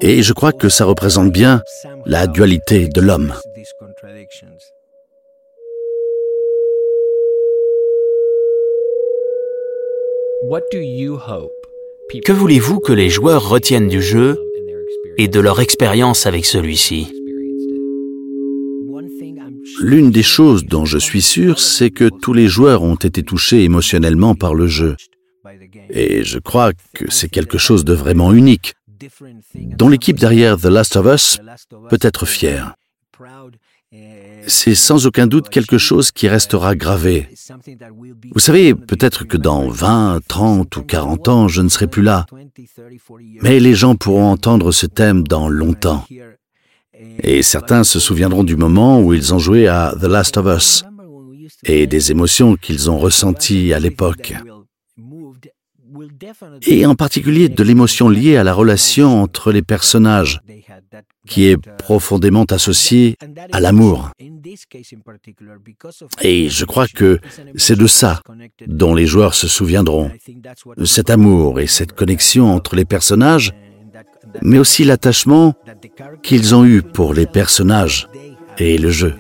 [0.01, 1.61] Et je crois que ça représente bien
[2.07, 3.35] la dualité de l'homme.
[12.25, 14.39] Que voulez-vous que les joueurs retiennent du jeu
[15.17, 17.13] et de leur expérience avec celui-ci?
[19.81, 23.65] L'une des choses dont je suis sûr, c'est que tous les joueurs ont été touchés
[23.65, 24.97] émotionnellement par le jeu.
[25.91, 28.75] Et je crois que c'est quelque chose de vraiment unique,
[29.55, 31.41] dont l'équipe derrière The Last of Us
[31.91, 32.75] peut être fière.
[34.47, 37.29] C'est sans aucun doute quelque chose qui restera gravé.
[38.33, 42.27] Vous savez, peut-être que dans 20, 30 ou 40 ans, je ne serai plus là.
[43.43, 46.05] Mais les gens pourront entendre ce thème dans longtemps.
[47.23, 50.85] Et certains se souviendront du moment où ils ont joué à The Last of Us
[51.65, 54.35] et des émotions qu'ils ont ressenties à l'époque.
[56.67, 60.41] Et en particulier de l'émotion liée à la relation entre les personnages,
[61.29, 63.17] qui est profondément associée
[63.53, 64.11] à l'amour.
[66.23, 67.21] Et je crois que
[67.57, 68.21] c'est de ça
[68.67, 70.11] dont les joueurs se souviendront.
[70.85, 73.53] Cet amour et cette connexion entre les personnages
[74.43, 75.55] mais aussi l'attachement
[76.23, 78.09] qu'ils ont eu pour les personnages
[78.59, 79.15] et le jeu.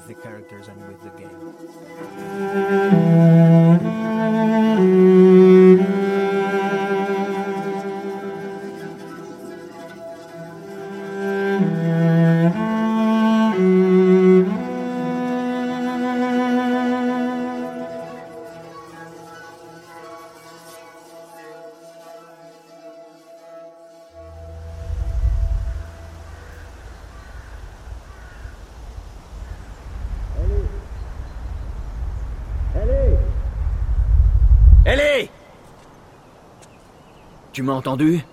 [37.69, 38.25] M'as entendu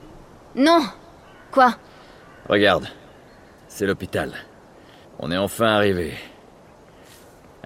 [0.55, 0.81] Non
[1.51, 1.75] Quoi?
[2.49, 2.87] Regarde,
[3.67, 4.33] c'est l'hôpital.
[5.19, 6.13] On est enfin arrivé.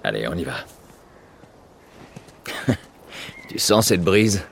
[0.02, 0.54] Allez, on y va.
[3.48, 4.44] tu sens cette brise?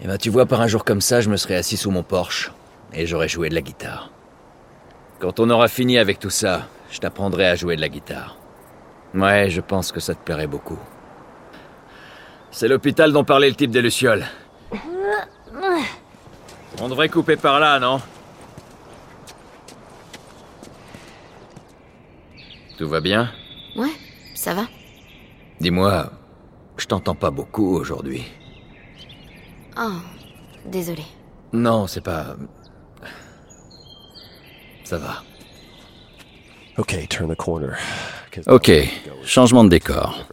[0.00, 2.02] Eh ben, tu vois, par un jour comme ça, je me serais assis sous mon
[2.02, 2.52] Porsche
[2.92, 4.10] et j'aurais joué de la guitare.
[5.20, 8.36] Quand on aura fini avec tout ça, je t'apprendrai à jouer de la guitare.
[9.14, 10.78] Ouais, je pense que ça te plairait beaucoup.
[12.50, 14.26] C'est l'hôpital dont parlait le type des Lucioles.
[16.80, 18.00] On devrait couper par là, non
[22.78, 23.30] Tout va bien
[23.76, 23.92] Ouais,
[24.34, 24.66] ça va.
[25.60, 26.10] Dis-moi,
[26.76, 28.24] je t'entends pas beaucoup aujourd'hui.
[29.78, 29.92] Oh,
[30.66, 31.04] désolé.
[31.52, 32.36] Non, c'est pas...
[34.84, 35.22] Ça va.
[36.76, 37.76] Okay, turn the corner.
[38.48, 38.70] Ok,
[39.24, 40.26] changement de décor.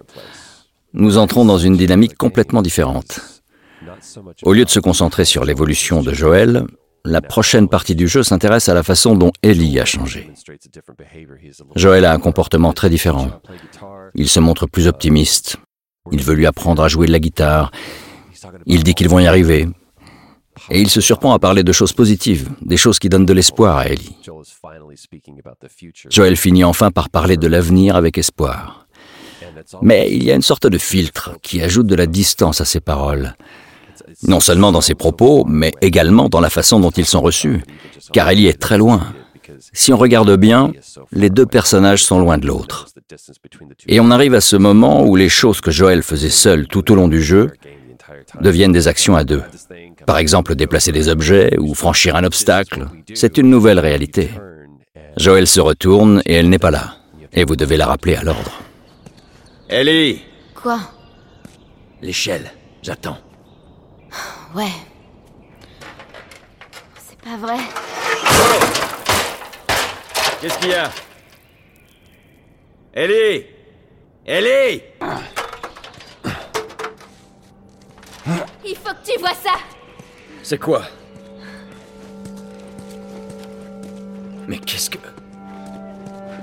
[0.94, 3.41] Nous entrons dans une dynamique complètement différente.
[4.44, 6.66] Au lieu de se concentrer sur l'évolution de Joël,
[7.04, 10.30] la prochaine partie du jeu s'intéresse à la façon dont Ellie a changé.
[11.76, 13.30] Joël a un comportement très différent.
[14.14, 15.58] Il se montre plus optimiste.
[16.12, 17.72] Il veut lui apprendre à jouer de la guitare.
[18.66, 19.68] Il dit qu'ils vont y arriver.
[20.70, 23.78] Et il se surprend à parler de choses positives, des choses qui donnent de l'espoir
[23.78, 24.16] à Ellie.
[26.10, 28.86] Joël finit enfin par parler de l'avenir avec espoir.
[29.82, 32.80] Mais il y a une sorte de filtre qui ajoute de la distance à ses
[32.80, 33.36] paroles.
[34.24, 37.64] Non seulement dans ses propos, mais également dans la façon dont ils sont reçus.
[38.14, 39.14] Car Ellie est très loin.
[39.74, 40.72] Si on regarde bien,
[41.12, 42.88] les deux personnages sont loin de l'autre.
[43.88, 46.96] Et on arrive à ce moment où les choses que Joël faisait seul tout au
[46.96, 47.52] long du jeu
[48.42, 49.44] deviennent des actions à deux.
[50.06, 52.88] Par exemple, déplacer des objets ou franchir un obstacle.
[53.14, 54.32] C'est une nouvelle réalité.
[55.18, 56.96] Joël se retourne et elle n'est pas là.
[57.34, 58.62] Et vous devez la rappeler à l'ordre.
[59.70, 60.22] Ellie
[60.56, 60.80] Quoi?
[62.02, 62.52] L'échelle,
[62.82, 63.18] j'attends.
[64.54, 64.72] Ouais.
[66.98, 67.58] C'est pas vrai.
[70.42, 70.90] Qu'est-ce qu'il y a
[72.94, 73.46] Ellie
[74.26, 74.82] Ellie
[78.66, 79.54] Il faut que tu vois ça
[80.44, 80.82] C'est quoi
[84.48, 84.98] Mais qu'est-ce que...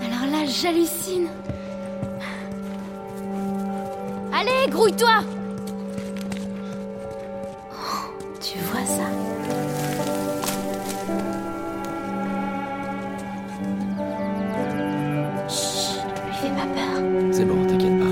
[0.00, 1.28] Alors là, j'hallucine.
[4.32, 5.20] Allez, grouille-toi
[8.50, 9.02] Tu vois ça?
[15.50, 17.02] Chut, lui fais pas peur.
[17.30, 18.06] C'est bon, t'inquiète pas.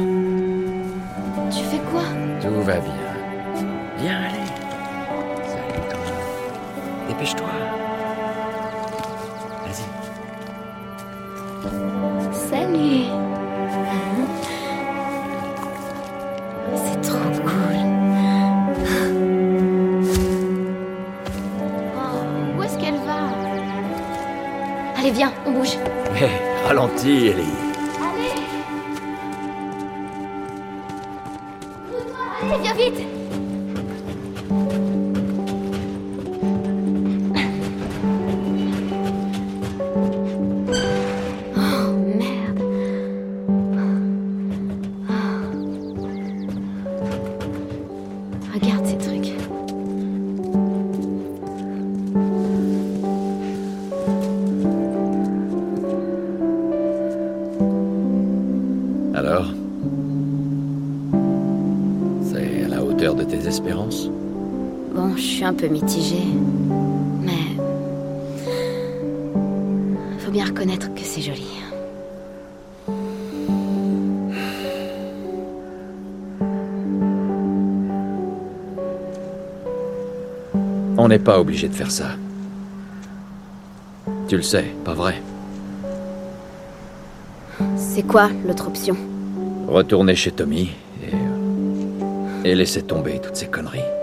[1.51, 2.03] Tu fais quoi?
[2.43, 2.93] Tout va bien.
[3.97, 4.51] Viens, allez.
[5.49, 5.81] Salut.
[7.09, 7.49] Dépêche-toi.
[25.67, 25.79] Bouge.
[26.15, 26.29] Hé,
[26.69, 27.66] ralentis, Ellie.
[65.57, 66.27] Peu mitigée,
[67.23, 67.57] mais
[70.19, 71.47] faut bien reconnaître que c'est joli.
[80.99, 82.11] On n'est pas obligé de faire ça.
[84.29, 85.23] Tu le sais, pas vrai?
[87.77, 88.97] C'est quoi l'autre option?
[89.69, 90.71] Retourner chez Tommy
[91.03, 93.96] et, euh, et laisser tomber toutes ces conneries.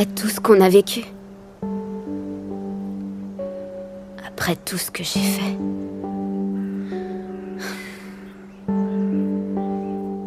[0.00, 1.04] Après tout ce qu'on a vécu
[4.26, 5.58] Après tout ce que j'ai fait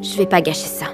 [0.03, 0.86] Je vais pas gâcher ça.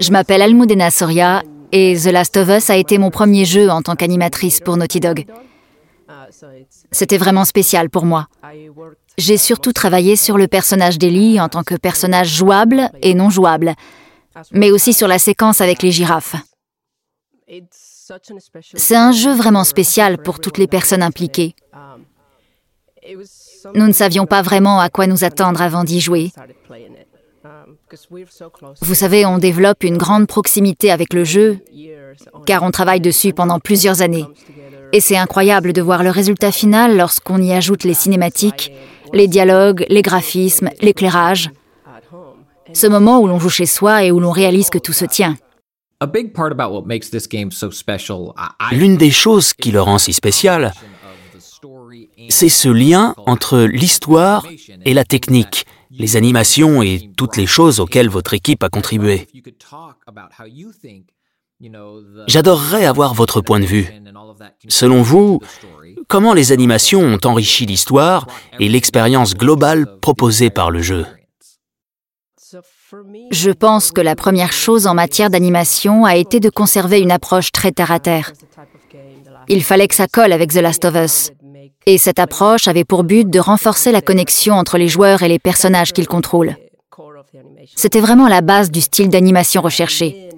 [0.00, 3.82] Je m'appelle Almudena Soria et The Last of Us a été mon premier jeu en
[3.82, 5.26] tant qu'animatrice pour Naughty Dog.
[6.90, 8.26] C'était vraiment spécial pour moi.
[9.18, 13.74] J'ai surtout travaillé sur le personnage d'Ellie en tant que personnage jouable et non jouable,
[14.52, 16.36] mais aussi sur la séquence avec les girafes.
[18.74, 21.54] C'est un jeu vraiment spécial pour toutes les personnes impliquées.
[23.74, 26.32] Nous ne savions pas vraiment à quoi nous attendre avant d'y jouer.
[28.80, 31.58] Vous savez, on développe une grande proximité avec le jeu,
[32.46, 34.26] car on travaille dessus pendant plusieurs années.
[34.92, 38.72] Et c'est incroyable de voir le résultat final lorsqu'on y ajoute les cinématiques,
[39.12, 41.50] les dialogues, les graphismes, l'éclairage.
[42.74, 45.36] Ce moment où l'on joue chez soi et où l'on réalise que tout se tient.
[48.72, 50.72] L'une des choses qui le rend si spécial,
[52.28, 54.46] c'est ce lien entre l'histoire
[54.84, 59.28] et la technique, les animations et toutes les choses auxquelles votre équipe a contribué.
[62.26, 63.88] J'adorerais avoir votre point de vue.
[64.68, 65.40] Selon vous,
[66.08, 68.26] comment les animations ont enrichi l'histoire
[68.58, 71.06] et l'expérience globale proposée par le jeu
[73.30, 77.52] Je pense que la première chose en matière d'animation a été de conserver une approche
[77.52, 78.32] très terre-à-terre.
[79.48, 81.30] Il fallait que ça colle avec The Last of Us.
[81.86, 85.38] Et cette approche avait pour but de renforcer la connexion entre les joueurs et les
[85.38, 86.56] personnages qu'ils contrôlent.
[87.74, 90.28] C'était vraiment la base du style d'animation recherché.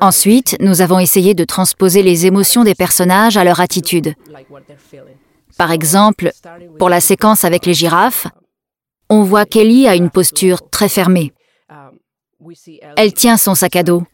[0.00, 4.14] Ensuite, nous avons essayé de transposer les émotions des personnages à leur attitude.
[5.58, 6.32] Par exemple,
[6.78, 8.26] pour la séquence avec les girafes,
[9.10, 11.32] on voit qu'Ellie a une posture très fermée.
[12.96, 14.04] Elle tient son sac à dos.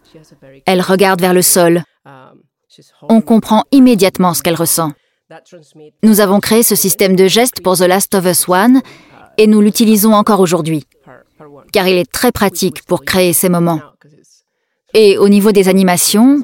[0.65, 1.85] Elle regarde vers le sol.
[3.09, 4.93] On comprend immédiatement ce qu'elle ressent.
[6.03, 8.81] Nous avons créé ce système de gestes pour The Last of Us One
[9.39, 10.85] et nous l'utilisons encore aujourd'hui,
[11.73, 13.81] car il est très pratique pour créer ces moments.
[14.99, 16.43] Et au niveau des animations,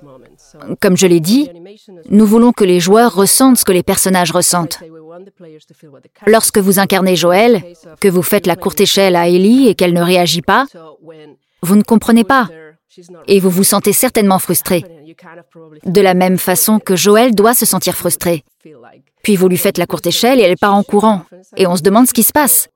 [0.79, 1.49] comme je l'ai dit,
[2.11, 4.79] nous voulons que les joueurs ressentent ce que les personnages ressentent.
[6.27, 7.63] Lorsque vous incarnez Joël,
[7.99, 10.67] que vous faites la courte échelle à Ellie et qu'elle ne réagit pas,
[11.63, 12.51] vous ne comprenez pas
[13.27, 14.85] et vous vous sentez certainement frustré.
[15.87, 18.45] De la même façon que Joël doit se sentir frustré.
[19.23, 21.23] Puis vous lui faites la courte échelle et elle part en courant.
[21.57, 22.69] Et on se demande ce qui se passe.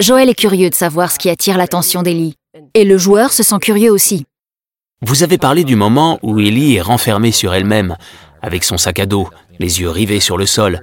[0.00, 2.36] Joël est curieux de savoir ce qui attire l'attention d'Ellie.
[2.74, 4.26] Et le joueur se sent curieux aussi.
[5.02, 7.96] Vous avez parlé du moment où Ellie est renfermée sur elle-même,
[8.42, 9.28] avec son sac à dos,
[9.58, 10.82] les yeux rivés sur le sol.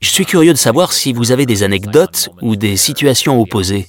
[0.00, 3.86] Je suis curieux de savoir si vous avez des anecdotes ou des situations opposées.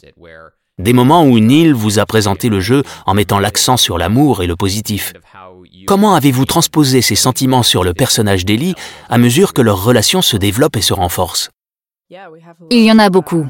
[0.78, 4.47] Des moments où Neil vous a présenté le jeu en mettant l'accent sur l'amour et
[4.47, 5.13] le positif.
[5.88, 8.76] Comment avez-vous transposé ces sentiments sur le personnage d'Ellie
[9.09, 11.49] à mesure que leur relation se développe et se renforce?
[12.09, 13.47] Il y en a beaucoup.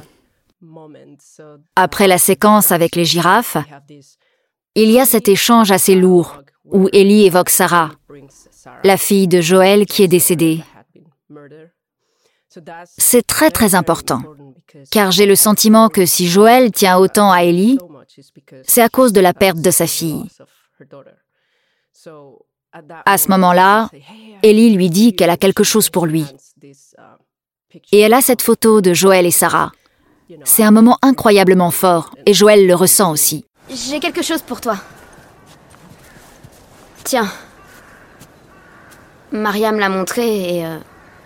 [1.75, 3.57] Après la séquence avec les girafes,
[4.83, 7.91] il y a cet échange assez lourd où Ellie évoque Sarah,
[8.83, 10.61] la fille de Joël qui est décédée.
[12.97, 14.21] C'est très très important,
[14.91, 17.79] car j'ai le sentiment que si Joël tient autant à Ellie,
[18.63, 20.25] c'est à cause de la perte de sa fille.
[23.05, 23.89] À ce moment-là,
[24.43, 26.25] Ellie lui dit qu'elle a quelque chose pour lui.
[27.91, 29.71] Et elle a cette photo de Joël et Sarah.
[30.43, 33.46] C'est un moment incroyablement fort, et Joël le ressent aussi.
[33.69, 34.77] J'ai quelque chose pour toi.
[37.03, 37.29] Tiens.
[39.31, 40.77] Mariam l'a montré et euh,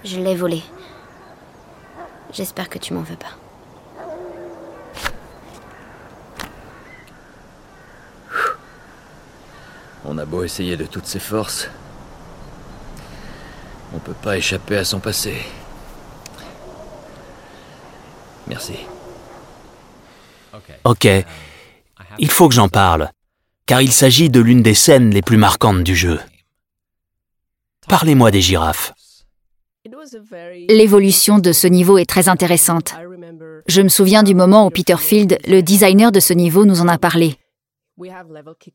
[0.03, 0.63] je l'ai volé.
[2.33, 3.27] J'espère que tu m'en veux pas.
[10.03, 11.69] On a beau essayer de toutes ses forces,
[13.93, 15.35] on peut pas échapper à son passé.
[18.47, 18.75] Merci.
[20.83, 21.07] Ok,
[22.19, 23.11] il faut que j'en parle,
[23.65, 26.19] car il s'agit de l'une des scènes les plus marquantes du jeu.
[27.87, 28.93] Parlez-moi des girafes.
[30.69, 32.95] L'évolution de ce niveau est très intéressante.
[33.67, 36.87] Je me souviens du moment où Peter Field, le designer de ce niveau, nous en
[36.87, 37.35] a parlé.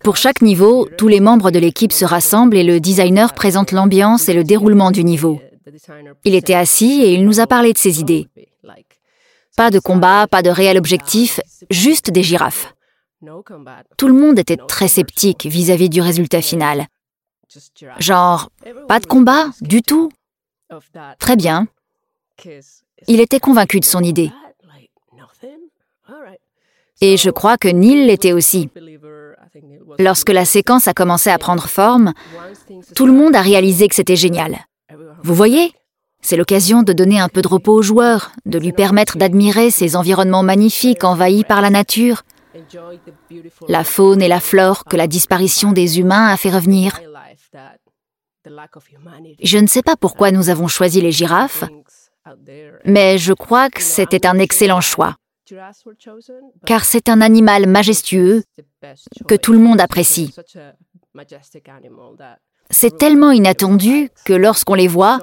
[0.03, 4.29] Pour chaque niveau, tous les membres de l'équipe se rassemblent et le designer présente l'ambiance
[4.29, 5.41] et le déroulement du niveau.
[6.25, 8.29] Il était assis et il nous a parlé de ses idées.
[9.57, 12.76] Pas de combat, pas de réel objectif, juste des girafes.
[13.97, 16.87] Tout le monde était très sceptique vis-à-vis du résultat final.
[17.99, 18.51] Genre,
[18.89, 20.11] pas de combat du tout?
[21.19, 21.69] Très bien.
[23.09, 24.31] Il était convaincu de son idée.
[27.01, 28.71] Et je crois que Neil l'était aussi.
[29.99, 32.13] Lorsque la séquence a commencé à prendre forme,
[32.95, 34.67] tout le monde a réalisé que c'était génial.
[35.23, 35.73] Vous voyez?
[36.23, 39.95] C'est l'occasion de donner un peu de repos au joueur, de lui permettre d'admirer ces
[39.95, 42.23] environnements magnifiques envahis par la nature,
[43.69, 47.01] la faune et la flore que la disparition des humains a fait revenir.
[49.43, 51.65] Je ne sais pas pourquoi nous avons choisi les girafes,
[52.85, 55.17] mais je crois que c'était un excellent choix,
[56.65, 58.45] car c'est un animal majestueux
[59.27, 60.35] que tout le monde apprécie.
[62.71, 65.19] C'est tellement inattendu que lorsqu'on les voit,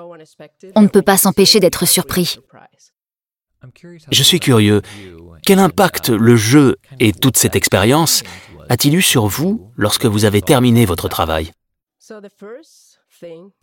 [0.75, 2.37] on ne peut pas s'empêcher d'être surpris.
[4.11, 4.81] Je suis curieux,
[5.45, 8.23] quel impact le jeu et toute cette expérience
[8.69, 11.51] a-t-il eu sur vous lorsque vous avez terminé votre travail?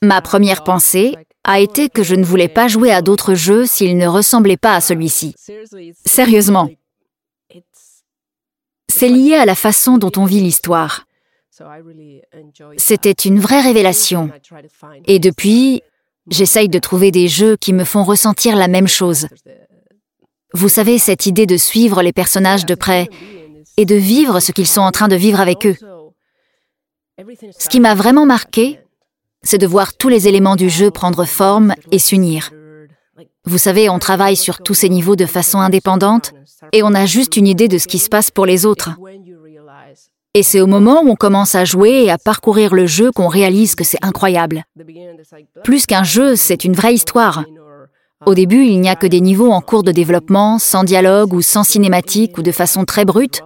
[0.03, 1.15] Ma première pensée
[1.45, 4.75] a été que je ne voulais pas jouer à d'autres jeux s'ils ne ressemblaient pas
[4.75, 5.35] à celui-ci.
[6.05, 6.71] Sérieusement.
[8.89, 11.07] C'est lié à la façon dont on vit l'histoire.
[12.77, 14.31] C'était une vraie révélation.
[15.07, 15.83] Et depuis,
[16.29, 19.29] j'essaye de trouver des jeux qui me font ressentir la même chose.
[20.53, 23.09] Vous savez, cette idée de suivre les personnages de près
[23.77, 25.77] et de vivre ce qu'ils sont en train de vivre avec eux.
[27.59, 28.81] Ce qui m'a vraiment marqué,
[29.43, 32.51] c'est de voir tous les éléments du jeu prendre forme et s'unir.
[33.45, 36.33] Vous savez, on travaille sur tous ces niveaux de façon indépendante
[36.73, 38.91] et on a juste une idée de ce qui se passe pour les autres.
[40.35, 43.27] Et c'est au moment où on commence à jouer et à parcourir le jeu qu'on
[43.27, 44.65] réalise que c'est incroyable.
[45.65, 47.45] Plus qu'un jeu, c'est une vraie histoire.
[48.27, 51.41] Au début, il n'y a que des niveaux en cours de développement, sans dialogue ou
[51.41, 53.43] sans cinématique ou de façon très brute.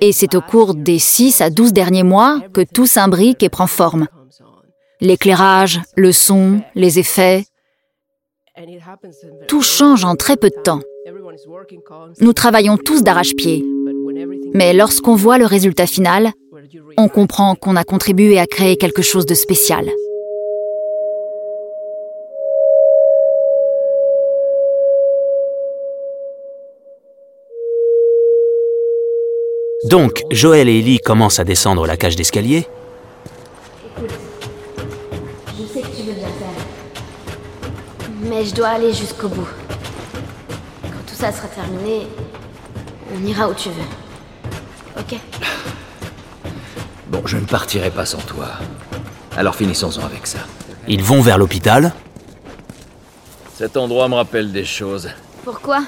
[0.00, 3.66] Et c'est au cours des 6 à 12 derniers mois que tout s'imbrique et prend
[3.66, 4.08] forme.
[5.00, 7.44] L'éclairage, le son, les effets,
[9.48, 10.80] tout change en très peu de temps.
[12.20, 13.64] Nous travaillons tous d'arrache-pied.
[14.52, 16.32] Mais lorsqu'on voit le résultat final,
[16.98, 19.88] on comprend qu'on a contribué à créer quelque chose de spécial.
[29.84, 32.68] Donc, Joël et Ellie commencent à descendre la cage d'escalier.
[33.96, 38.10] Je sais que tu veux bien faire.
[38.20, 39.48] Mais je dois aller jusqu'au bout.
[40.82, 42.06] Quand tout ça sera terminé,
[43.14, 44.98] on ira où tu veux.
[44.98, 45.18] Ok?
[47.08, 48.48] Bon, je ne partirai pas sans toi.
[49.34, 50.40] Alors finissons-en avec ça.
[50.88, 51.94] Ils vont vers l'hôpital.
[53.56, 55.08] Cet endroit me rappelle des choses.
[55.42, 55.84] Pourquoi?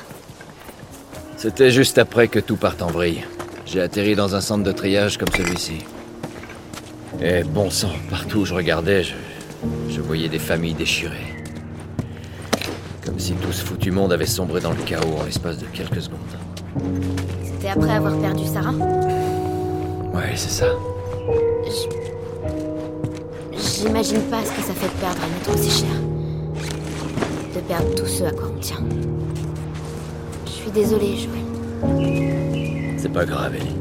[1.36, 3.22] C'était juste après que tout parte en vrille.
[3.72, 5.78] J'ai atterri dans un centre de triage comme celui-ci.
[7.22, 9.14] Et bon sang, partout où je regardais, je,
[9.88, 11.32] je voyais des familles déchirées.
[13.02, 16.02] Comme si tout ce foutu monde avait sombré dans le chaos en l'espace de quelques
[16.02, 16.18] secondes.
[17.42, 20.66] C'était après avoir perdu Sarah Ouais, c'est ça.
[23.56, 25.96] J'imagine pas ce que ça fait de perdre un être aussi cher.
[27.54, 28.84] De perdre tous ceux à quoi on tient.
[30.44, 32.51] Je suis désolée, Joël.
[33.03, 33.74] C'est pas grave, Ellie.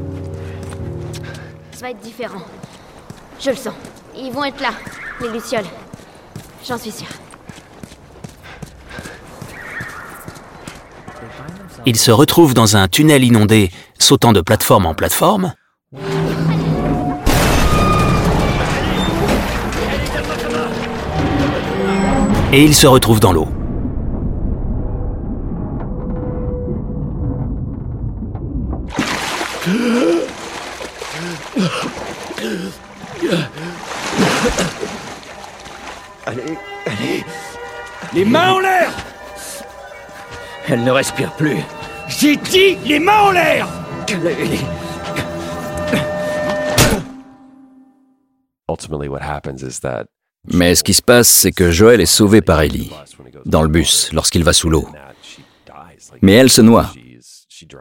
[1.70, 2.42] Ça va être différent.
[3.38, 3.74] Je le sens.
[4.16, 4.70] Ils vont être là,
[5.20, 5.64] les Lucioles.
[6.66, 7.06] J'en suis sûre.
[11.86, 15.54] Ils se retrouvent dans un tunnel inondé, sautant de plateforme en plateforme.
[22.52, 23.61] Et ils se retrouvent dans l'eau.
[36.26, 37.24] Allez, allez.
[38.12, 38.90] Les mains en l'air
[40.66, 41.58] Elle ne respire plus.
[42.08, 43.68] J'ai dit les mains en l'air
[44.08, 44.64] Ellie.
[48.68, 50.06] Ultimately, what happens is that
[50.52, 52.90] Mais ce qui se passe, c'est que Joël est sauvé par Ellie,
[53.46, 54.88] dans le bus, lorsqu'il va sous l'eau.
[56.20, 56.90] Mais elle se noie.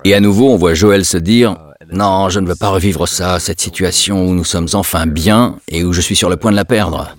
[0.04, 1.58] Et à nouveau, on voit Joël se dire
[1.92, 5.84] Non, je ne veux pas revivre ça, cette situation où nous sommes enfin bien et
[5.84, 7.18] où je suis sur le point de la perdre.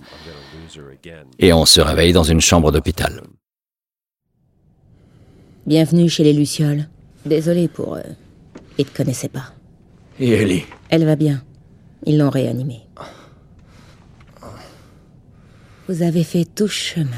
[1.39, 3.23] Et on se réveille dans une chambre d'hôpital.
[5.67, 6.89] Bienvenue chez les Lucioles.
[7.27, 7.97] Désolé pour...
[7.97, 8.03] Euh,
[8.79, 9.53] ils te connaissaient pas.
[10.19, 10.65] Et Ellie?
[10.89, 11.43] Elle va bien.
[12.07, 12.81] Ils l'ont réanimée.
[15.87, 17.11] Vous avez fait tout chemin.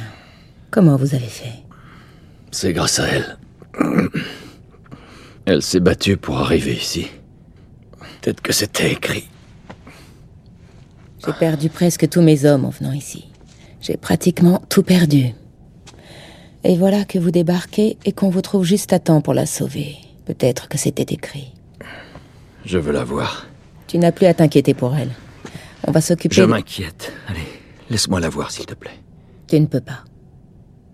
[0.73, 1.63] Comment vous avez fait?
[2.51, 3.39] C'est grâce à elle.
[5.47, 7.07] Elle s'est battue pour arriver ici.
[8.25, 9.29] Peut-être que c'était écrit.
[11.27, 13.27] J'ai perdu presque tous mes hommes en venant ici.
[13.83, 15.35] J'ai pratiquement tout perdu.
[16.65, 19.97] Et voilà que vous débarquez et qu'on vous trouve juste à temps pour la sauver.
[20.25, 21.53] Peut-être que c'était écrit.
[22.65, 23.47] Je veux la voir.
[23.89, 25.11] Tu n'as plus à t'inquiéter pour elle.
[25.87, 26.35] On va s'occuper...
[26.35, 27.13] Je de- m'inquiète.
[27.29, 27.45] Allez,
[27.91, 28.99] laisse-moi la voir, s'il te plaît.
[29.49, 30.03] Tu ne peux pas.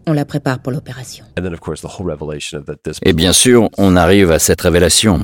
[0.08, 1.24] On la prépare pour l'opération.
[1.38, 4.32] And then, of course, the whole revelation of that this Et bien sûr, on arrive
[4.32, 5.20] à cette révélation,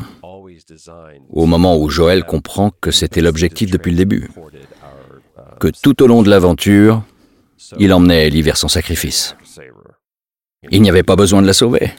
[1.30, 4.30] au moment où Joël comprend que c'était l'objectif depuis le début.
[5.60, 7.02] Que tout au long de l'aventure,
[7.78, 9.36] il emmenait Ellie vers son sacrifice.
[10.70, 11.92] Il n'y avait pas besoin de la sauver,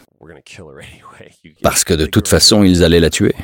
[1.61, 3.35] parce que de toute façon, ils allaient la tuer.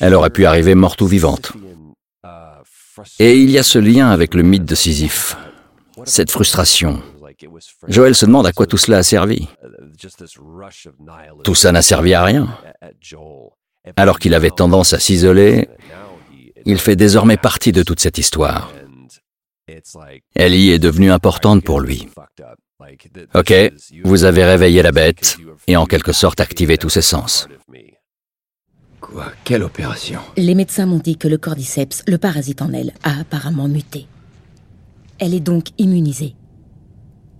[0.00, 1.52] Elle aurait pu arriver morte ou vivante.
[3.18, 5.36] Et il y a ce lien avec le mythe de Sisyphe,
[6.04, 7.02] cette frustration.
[7.88, 9.48] Joël se demande à quoi tout cela a servi.
[11.44, 12.58] Tout ça n'a servi à rien.
[13.96, 15.68] Alors qu'il avait tendance à s'isoler,
[16.66, 18.72] il fait désormais partie de toute cette histoire.
[20.34, 22.08] Ellie est devenue importante pour lui.
[23.34, 23.52] Ok,
[24.04, 27.48] vous avez réveillé la bête et en quelque sorte activé tous ses sens.
[29.00, 30.20] Quoi Quelle opération?
[30.36, 34.06] Les médecins m'ont dit que le cordyceps, le parasite en elle, a apparemment muté.
[35.18, 36.34] Elle est donc immunisée.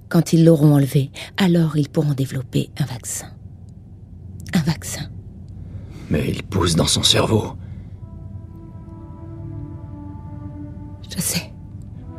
[0.08, 3.26] Quand ils l'auront enlevée, alors ils pourront développer un vaccin.
[4.54, 5.08] Un vaccin.
[6.10, 7.54] Mais il pousse dans son cerveau.
[11.14, 11.52] Je sais.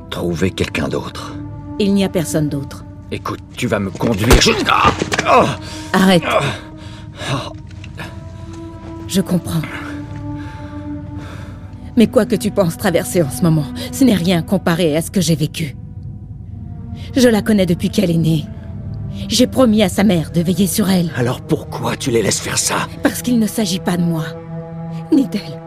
[0.10, 1.36] Trouver quelqu'un d'autre.
[1.80, 2.86] Il n'y a personne d'autre.
[3.12, 4.39] Écoute, tu vas me conduire.
[5.30, 5.46] Oh
[5.94, 6.24] Arrête.
[9.08, 9.62] Je comprends.
[11.98, 15.12] Mais quoi que tu penses traverser en ce moment, ce n'est rien comparé à ce
[15.12, 15.76] que j'ai vécu.
[17.16, 18.46] Je la connais depuis qu'elle est née.
[19.28, 21.12] J'ai promis à sa mère de veiller sur elle.
[21.16, 22.88] Alors pourquoi tu les laisses faire ça?
[23.03, 24.26] Parce qu'il ne s'agit pas de moi,
[25.12, 25.59] ni d'elle.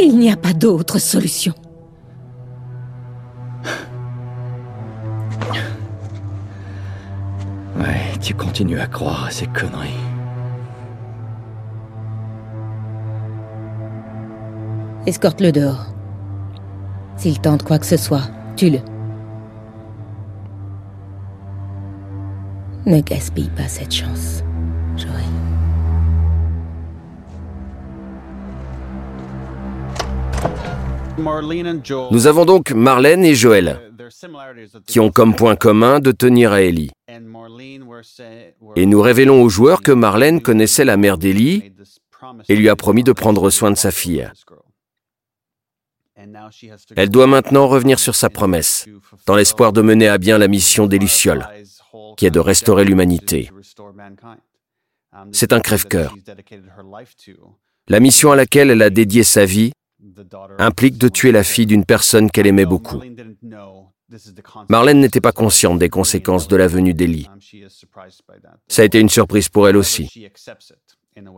[0.00, 1.52] Il n'y a pas d'autre solution.
[7.78, 9.90] Ouais, tu continues à croire à ces conneries.
[15.06, 15.86] Escorte-le dehors.
[17.16, 18.22] S'il tente quoi que ce soit,
[18.56, 18.78] tue-le.
[22.84, 24.42] Ne gaspille pas cette chance,
[24.96, 25.12] Joël.
[32.10, 33.80] Nous avons donc Marlène et Joël,
[34.86, 36.90] qui ont comme point commun de tenir à Ellie.
[38.76, 41.72] Et nous révélons aux joueurs que Marlène connaissait la mère d'Ellie
[42.48, 44.28] et lui a promis de prendre soin de sa fille.
[46.96, 48.86] Elle doit maintenant revenir sur sa promesse,
[49.26, 51.46] dans l'espoir de mener à bien la mission des Lucioles,
[52.16, 53.50] qui est de restaurer l'humanité.
[55.32, 56.14] C'est un crève-cœur.
[57.88, 59.72] La mission à laquelle elle a dédié sa vie
[60.58, 63.00] implique de tuer la fille d'une personne qu'elle aimait beaucoup.
[64.68, 67.28] Marlène n'était pas consciente des conséquences de la venue d'Ellie.
[68.68, 70.28] Ça a été une surprise pour elle aussi.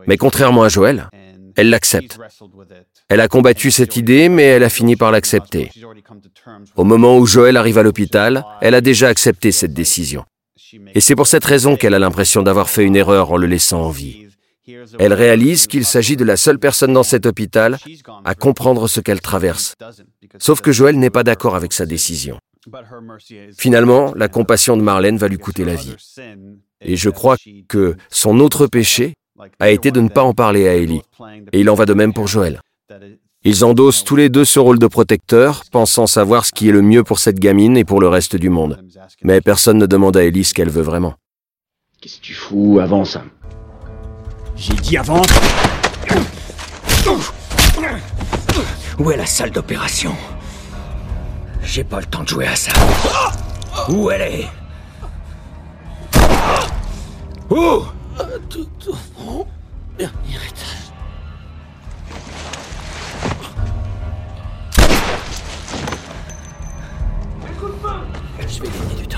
[0.07, 1.09] Mais contrairement à Joël,
[1.57, 2.19] elle l'accepte.
[3.09, 5.71] Elle a combattu cette idée, mais elle a fini par l'accepter.
[6.77, 10.25] Au moment où Joël arrive à l'hôpital, elle a déjà accepté cette décision.
[10.95, 13.83] Et c'est pour cette raison qu'elle a l'impression d'avoir fait une erreur en le laissant
[13.83, 14.27] en vie.
[14.99, 17.79] Elle réalise qu'il s'agit de la seule personne dans cet hôpital
[18.25, 19.75] à comprendre ce qu'elle traverse.
[20.39, 22.39] Sauf que Joël n'est pas d'accord avec sa décision.
[23.59, 25.95] Finalement, la compassion de Marlène va lui coûter la vie.
[26.81, 27.37] Et je crois
[27.69, 29.15] que son autre péché
[29.61, 31.03] a été de ne pas en parler à Ellie.
[31.53, 32.61] Et il en va de même pour Joël.
[33.47, 36.80] Ils endossent tous les deux ce rôle de protecteur, pensant savoir ce qui est le
[36.80, 38.82] mieux pour cette gamine et pour le reste du monde.
[39.22, 41.14] Mais personne ne demande à Ellie ce qu'elle veut vraiment.
[42.01, 43.18] Qu'est-ce que tu fous Avance.
[44.57, 45.26] J'ai dit avance
[48.99, 50.14] Où est la salle d'opération?
[51.62, 52.72] J'ai pas le temps de jouer à ça.
[53.90, 54.49] Où elle est?
[57.51, 57.82] Où?
[68.47, 69.17] Je vais gagner du temps.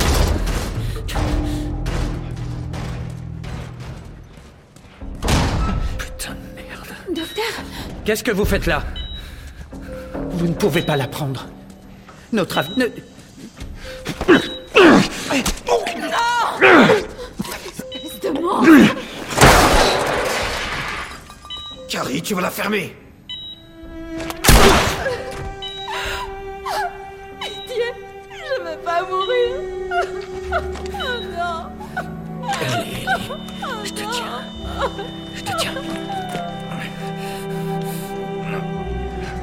[5.98, 6.88] Putain de merde.
[7.14, 7.44] Docteur
[8.04, 8.82] Qu'est-ce que vous faites là?
[10.30, 11.46] Vous ne pouvez pas la prendre.
[12.32, 12.88] Notre avenir...
[17.94, 18.94] Espèce de monstre
[21.88, 23.05] Carrie, tu vas la fermer
[29.10, 29.52] mourir
[30.92, 31.58] Oh non
[32.48, 33.06] Allez,
[33.84, 34.42] je te tiens.
[35.34, 35.74] Je te tiens.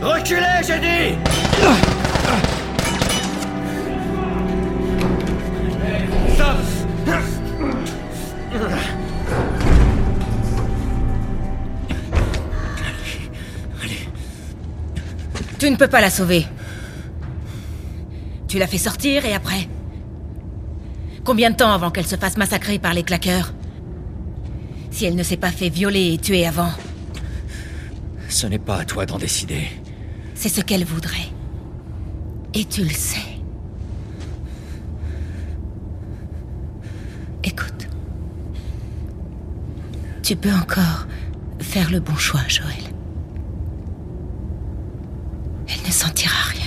[0.01, 1.18] Reculez, j'ai dit
[15.64, 16.45] Tu ne peux pas la sauver.
[18.54, 19.68] Tu l'as fait sortir et après?
[21.24, 23.51] Combien de temps avant qu'elle se fasse massacrer par les claqueurs?
[24.91, 26.70] Si elle ne s'est pas fait violer et tuer avant,
[28.30, 29.64] Ce n'est pas à toi d'en décider.
[30.36, 31.32] c'est ce qu'elle voudrait.
[32.54, 33.18] Et tu le sais.
[37.43, 37.88] Écoute.
[40.22, 41.08] Tu peux encore
[41.58, 42.93] faire le bon choix, Joël.
[45.68, 46.62] Elle ne sentira rien.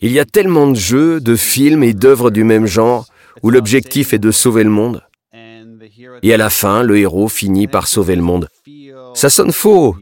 [0.00, 3.06] Il y a tellement de jeux, de films et d'œuvres du même genre
[3.42, 5.02] où l'objectif est de sauver le monde.
[6.22, 8.48] Et à la fin, le héros finit par sauver le monde.
[9.14, 9.96] Ça sonne faux.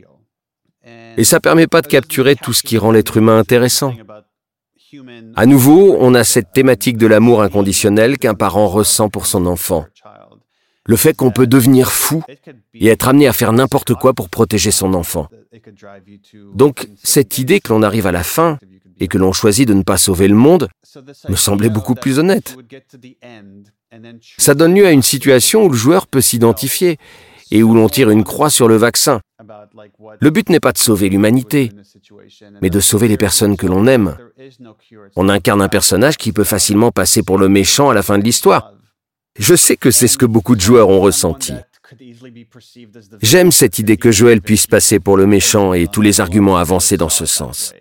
[1.16, 3.94] Et ça permet pas de capturer tout ce qui rend l'être humain intéressant.
[5.34, 9.86] À nouveau, on a cette thématique de l'amour inconditionnel qu'un parent ressent pour son enfant.
[10.86, 12.22] Le fait qu'on peut devenir fou
[12.74, 15.28] et être amené à faire n'importe quoi pour protéger son enfant.
[16.54, 18.58] Donc, cette idée que l'on arrive à la fin
[18.98, 20.68] et que l'on choisit de ne pas sauver le monde
[21.28, 22.56] me semblait beaucoup plus honnête.
[24.38, 26.98] Ça donne lieu à une situation où le joueur peut s'identifier
[27.50, 29.20] et où l'on tire une croix sur le vaccin.
[30.20, 31.70] Le but n'est pas de sauver l'humanité,
[32.60, 34.16] mais de sauver les personnes que l'on aime.
[35.14, 38.24] On incarne un personnage qui peut facilement passer pour le méchant à la fin de
[38.24, 38.72] l'histoire.
[39.38, 41.52] Je sais que c'est ce que beaucoup de joueurs ont ressenti.
[43.22, 46.96] J'aime cette idée que Joël puisse passer pour le méchant et tous les arguments avancés
[46.96, 47.74] dans ce sens.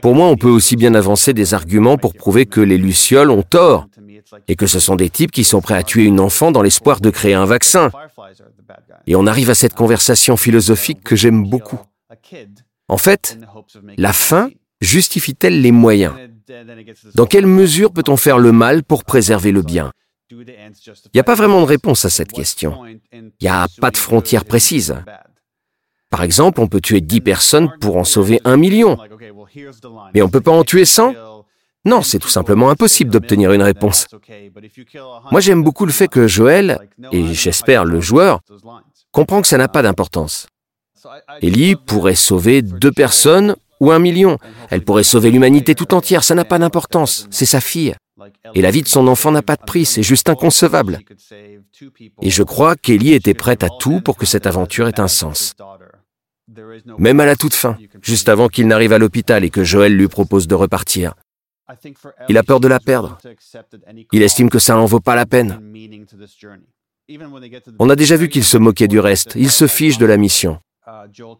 [0.00, 3.42] Pour moi, on peut aussi bien avancer des arguments pour prouver que les Lucioles ont
[3.42, 3.86] tort
[4.48, 7.00] et que ce sont des types qui sont prêts à tuer une enfant dans l'espoir
[7.00, 7.90] de créer un vaccin.
[9.06, 11.80] Et on arrive à cette conversation philosophique que j'aime beaucoup.
[12.88, 13.38] En fait,
[13.98, 14.50] la fin
[14.80, 16.14] justifie-t-elle les moyens?
[17.14, 19.92] Dans quelle mesure peut-on faire le mal pour préserver le bien?
[20.32, 22.84] Il n'y a pas vraiment de réponse à cette question.
[23.12, 24.94] Il n'y a pas de frontière précise.
[26.10, 28.98] Par exemple, on peut tuer 10 personnes pour en sauver un million.
[30.14, 31.14] Mais on ne peut pas en tuer 100
[31.84, 34.06] Non, c'est tout simplement impossible d'obtenir une réponse.
[35.30, 36.78] Moi, j'aime beaucoup le fait que Joël,
[37.12, 38.40] et j'espère le joueur,
[39.10, 40.46] comprend que ça n'a pas d'importance.
[41.40, 44.38] Ellie pourrait sauver deux personnes ou un million.
[44.70, 47.26] Elle pourrait sauver l'humanité tout entière, ça n'a pas d'importance.
[47.30, 47.94] C'est sa fille.
[48.54, 51.00] Et la vie de son enfant n'a pas de prix, c'est juste inconcevable.
[52.20, 55.54] Et je crois qu'Ellie était prête à tout pour que cette aventure ait un sens.
[56.98, 60.08] Même à la toute fin, juste avant qu'il n'arrive à l'hôpital et que Joël lui
[60.08, 61.14] propose de repartir.
[62.28, 63.18] Il a peur de la perdre.
[64.12, 65.60] Il estime que ça n'en vaut pas la peine.
[67.78, 70.58] On a déjà vu qu'il se moquait du reste, il se fiche de la mission.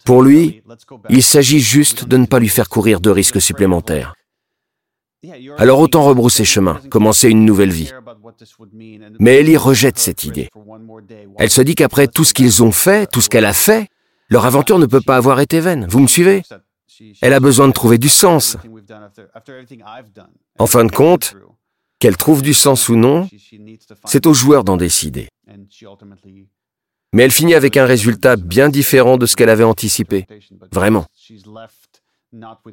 [0.04, 0.62] Pour lui,
[1.08, 4.14] il s'agit juste de ne pas lui faire courir de risques supplémentaires.
[5.58, 7.92] Alors autant rebrousser chemin, commencer une nouvelle vie.
[9.20, 10.48] Mais Ellie rejette cette idée.
[11.38, 13.88] Elle se dit qu'après tout ce qu'ils ont fait, tout ce qu'elle a fait,
[14.28, 15.86] leur aventure ne peut pas avoir été vaine.
[15.88, 16.42] Vous me suivez?
[17.20, 18.56] Elle a besoin de trouver du sens.
[20.58, 21.36] En fin de compte,
[21.98, 23.28] qu'elle trouve du sens ou non,
[24.04, 25.28] c'est au joueur d'en décider.
[27.12, 30.26] Mais elle finit avec un résultat bien différent de ce qu'elle avait anticipé.
[30.72, 31.04] Vraiment.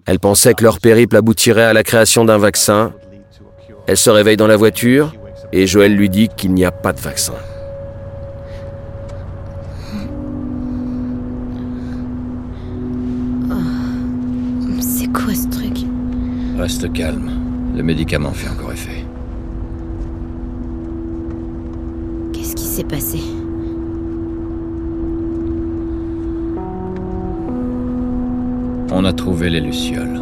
[0.06, 2.94] Elle pensait que leur périple aboutirait à la création d'un vaccin.
[3.88, 5.14] Elle se réveille dans la voiture
[5.52, 7.34] et Joël lui dit qu'il n'y a pas de vaccin.
[14.82, 15.86] C'est quoi ce truc?
[16.58, 17.32] Reste calme.
[17.76, 19.06] Le médicament fait encore effet.
[22.34, 23.20] Qu'est-ce qui s'est passé?
[28.92, 30.20] On a trouvé les lucioles.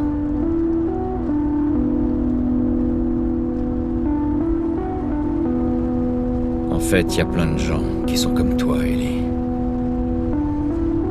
[6.71, 9.23] En fait, il y a plein de gens qui sont comme toi, Ellie.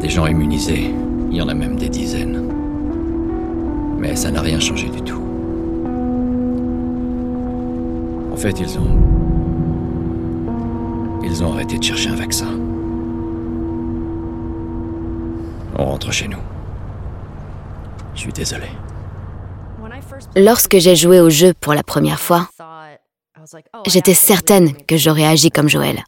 [0.00, 0.94] Des gens immunisés,
[1.30, 2.42] il y en a même des dizaines.
[3.98, 5.22] Mais ça n'a rien changé du tout.
[8.32, 8.98] En fait, ils ont...
[11.24, 12.46] Ils ont arrêté de chercher un vaccin.
[15.78, 16.55] On rentre chez nous.
[18.16, 18.66] Je suis désolé.
[20.34, 22.48] Lorsque j'ai joué au jeu pour la première fois,
[23.86, 26.02] j'étais certaine que j'aurais agi comme Joël.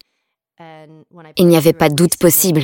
[1.37, 2.63] Il n'y avait pas de doute possible.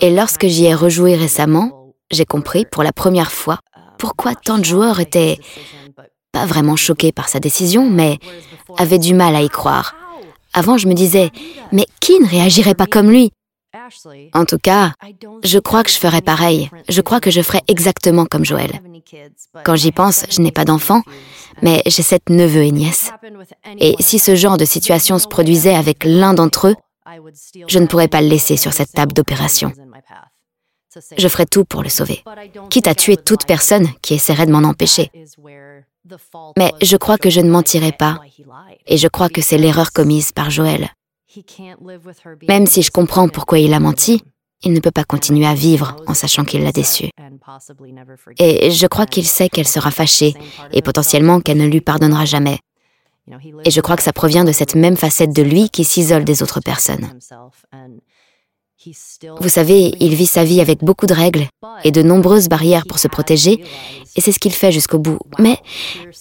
[0.00, 3.60] Et lorsque j'y ai rejoué récemment, j'ai compris pour la première fois
[3.98, 5.38] pourquoi tant de joueurs étaient
[6.32, 8.18] pas vraiment choqués par sa décision, mais
[8.78, 9.94] avaient du mal à y croire.
[10.52, 11.30] Avant, je me disais,
[11.70, 13.30] mais qui ne réagirait pas comme lui?
[14.34, 14.92] En tout cas,
[15.44, 16.70] je crois que je ferais pareil.
[16.88, 18.80] Je crois que je ferais exactement comme Joël.
[19.64, 21.02] Quand j'y pense, je n'ai pas d'enfant,
[21.62, 23.10] mais j'ai sept neveux et nièces.
[23.78, 26.76] Et si ce genre de situation se produisait avec l'un d'entre eux,
[27.66, 29.72] je ne pourrais pas le laisser sur cette table d'opération.
[31.16, 32.24] Je ferais tout pour le sauver,
[32.68, 35.10] quitte à tuer toute personne qui essaierait de m'en empêcher.
[36.56, 38.20] Mais je crois que je ne mentirai pas,
[38.86, 40.90] et je crois que c'est l'erreur commise par Joël.
[42.48, 44.22] Même si je comprends pourquoi il a menti,
[44.62, 47.10] il ne peut pas continuer à vivre en sachant qu'il l'a déçue.
[48.38, 50.34] Et je crois qu'il sait qu'elle sera fâchée
[50.72, 52.58] et potentiellement qu'elle ne lui pardonnera jamais.
[53.64, 56.42] Et je crois que ça provient de cette même facette de lui qui s'isole des
[56.42, 57.08] autres personnes.
[59.40, 61.46] Vous savez, il vit sa vie avec beaucoup de règles
[61.84, 63.62] et de nombreuses barrières pour se protéger,
[64.16, 65.18] et c'est ce qu'il fait jusqu'au bout.
[65.38, 65.58] Mais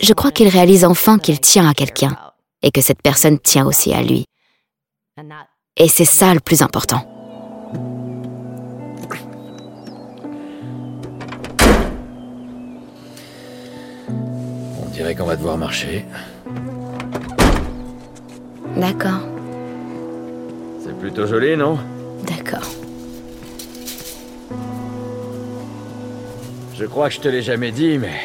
[0.01, 2.17] je crois qu'il réalise enfin qu'il tient à quelqu'un,
[2.61, 4.25] et que cette personne tient aussi à lui.
[5.77, 7.03] Et c'est ça le plus important.
[14.81, 16.05] On dirait qu'on va devoir marcher.
[18.75, 19.21] D'accord,
[20.83, 21.77] C'est plutôt joli, non?
[22.23, 22.67] D'accord.
[26.75, 28.21] Je crois que je te l'ai jamais dit, mais...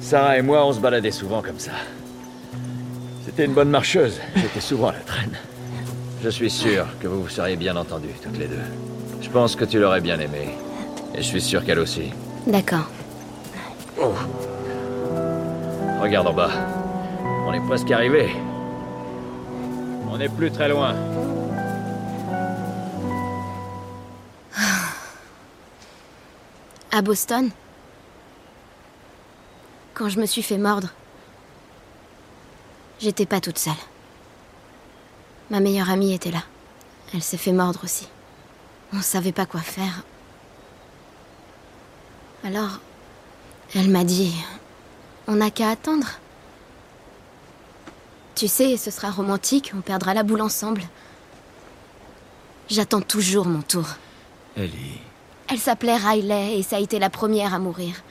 [0.00, 1.72] Sarah et moi, on se baladait souvent comme ça.
[3.24, 4.20] C'était une bonne marcheuse.
[4.36, 5.36] J'étais souvent à la traîne.
[6.22, 8.62] Je suis sûr que vous vous seriez bien entendus, toutes les deux.
[9.20, 10.50] Je pense que tu l'aurais bien aimée.
[11.14, 12.12] Et je suis sûr qu'elle aussi.
[12.46, 12.88] D'accord.
[14.00, 14.12] Oh.
[16.00, 16.50] Regarde en bas.
[17.44, 18.30] On est presque arrivé.
[20.12, 20.94] On n'est plus très loin.
[26.92, 27.50] À Boston,
[29.94, 30.90] quand je me suis fait mordre,
[33.00, 33.72] j'étais pas toute seule.
[35.50, 36.42] Ma meilleure amie était là.
[37.14, 38.08] Elle s'est fait mordre aussi.
[38.92, 40.04] On savait pas quoi faire.
[42.44, 42.80] Alors,
[43.74, 44.34] elle m'a dit
[45.26, 46.06] On n'a qu'à attendre.
[48.34, 50.82] Tu sais, ce sera romantique, on perdra la boule ensemble.
[52.68, 53.86] J'attends toujours mon tour.
[54.56, 55.00] Ellie.
[55.48, 58.02] Elle s'appelait Riley et ça a été la première à mourir.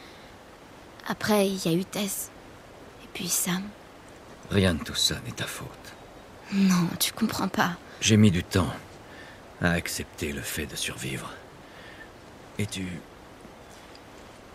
[1.08, 2.30] Après, il y a eu Tess.
[3.04, 3.64] Et puis Sam.
[4.52, 5.68] Rien de tout ça n'est ta faute.
[6.54, 7.78] Non, tu comprends pas.
[8.02, 8.72] J'ai mis du temps
[9.62, 11.32] à accepter le fait de survivre.
[12.60, 12.86] Et tu...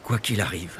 [0.04, 0.78] Quoi qu'il arrive,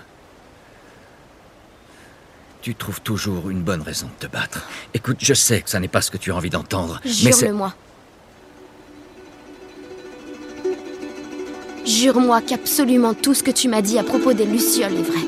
[2.62, 4.68] tu trouves toujours une bonne raison de te battre.
[4.94, 7.46] Écoute, je sais que ça n'est pas ce que tu as envie d'entendre, mais c'est...
[7.46, 7.74] Jure-le-moi.
[11.84, 15.20] Jure-moi qu'absolument tout ce que tu m'as dit à propos des Lucioles est vrai.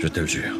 [0.00, 0.54] Je te le jure.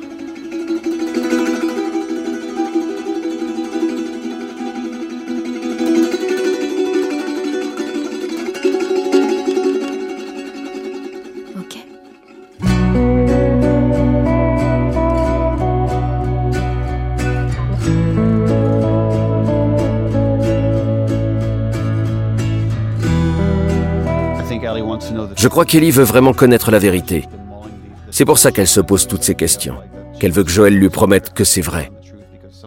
[25.45, 27.27] Je crois qu'Ellie veut vraiment connaître la vérité.
[28.11, 29.77] C'est pour ça qu'elle se pose toutes ces questions,
[30.19, 31.93] qu'elle veut que Joël lui promette que c'est vrai.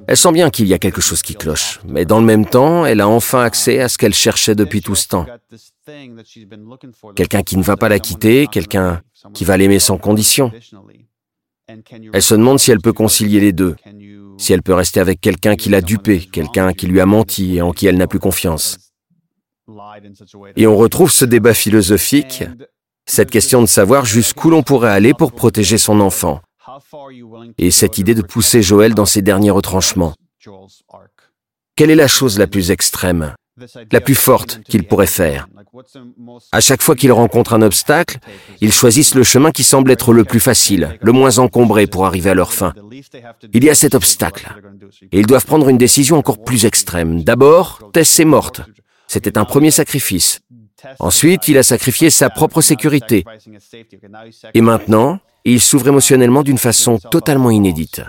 [0.07, 2.85] Elle sent bien qu'il y a quelque chose qui cloche, mais dans le même temps,
[2.85, 5.25] elle a enfin accès à ce qu'elle cherchait depuis tout ce temps.
[7.15, 9.01] Quelqu'un qui ne va pas la quitter, quelqu'un
[9.33, 10.51] qui va l'aimer sans condition.
[12.13, 13.75] Elle se demande si elle peut concilier les deux,
[14.37, 17.63] si elle peut rester avec quelqu'un qui l'a dupé, quelqu'un qui lui a menti et
[17.63, 18.77] en qui elle n'a plus confiance.
[20.55, 22.43] Et on retrouve ce débat philosophique,
[23.05, 26.41] cette question de savoir jusqu'où l'on pourrait aller pour protéger son enfant,
[27.57, 30.13] et cette idée de pousser Joël dans ses derniers retranchements.
[31.75, 33.33] Quelle est la chose la plus extrême,
[33.91, 35.47] la plus forte qu'il pourrait faire?
[36.51, 38.17] À chaque fois qu'il rencontre un obstacle,
[38.61, 42.29] ils choisissent le chemin qui semble être le plus facile, le moins encombré pour arriver
[42.29, 42.73] à leur fin.
[43.53, 44.49] Il y a cet obstacle,
[45.11, 47.23] et ils doivent prendre une décision encore plus extrême.
[47.23, 48.61] D'abord, Tess est morte.
[49.07, 50.41] C'était un premier sacrifice.
[50.99, 53.25] Ensuite, il a sacrifié sa propre sécurité.
[54.53, 58.01] Et maintenant, il s'ouvre émotionnellement d'une façon totalement inédite.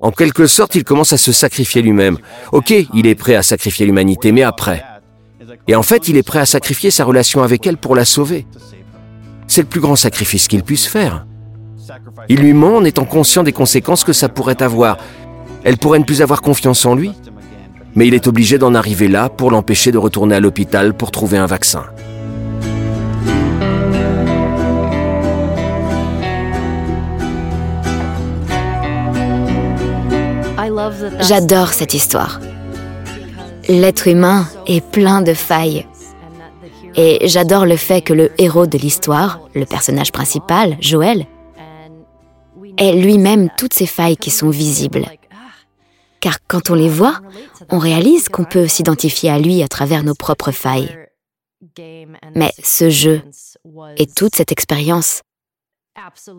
[0.00, 2.18] En quelque sorte, il commence à se sacrifier lui-même.
[2.52, 4.84] Ok, il est prêt à sacrifier l'humanité, mais après.
[5.66, 8.46] Et en fait, il est prêt à sacrifier sa relation avec elle pour la sauver.
[9.46, 11.26] C'est le plus grand sacrifice qu'il puisse faire.
[12.28, 14.98] Il lui ment en étant conscient des conséquences que ça pourrait avoir.
[15.64, 17.12] Elle pourrait ne plus avoir confiance en lui,
[17.98, 21.36] mais il est obligé d'en arriver là pour l'empêcher de retourner à l'hôpital pour trouver
[21.36, 21.82] un vaccin.
[31.18, 32.40] J'adore cette histoire.
[33.68, 35.84] L'être humain est plein de failles.
[36.94, 41.26] Et j'adore le fait que le héros de l'histoire, le personnage principal, Joël,
[42.76, 45.04] ait lui-même toutes ces failles qui sont visibles.
[46.20, 47.20] Car quand on les voit,
[47.70, 51.08] on réalise qu'on peut s'identifier à lui à travers nos propres failles.
[52.34, 53.22] Mais ce jeu
[53.96, 55.22] et toute cette expérience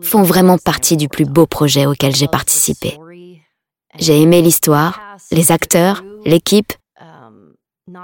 [0.02, 2.98] font vraiment partie du plus beau projet auquel j'ai participé.
[3.98, 5.00] J'ai aimé l'histoire,
[5.30, 6.72] les acteurs, l'équipe.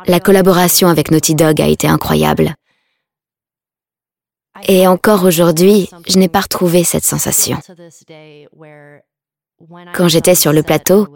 [0.06, 2.54] La collaboration avec Naughty Dog a été incroyable.
[4.66, 7.58] Et encore aujourd'hui, je n'ai pas retrouvé cette sensation.
[9.94, 11.08] Quand j'étais sur le plateau,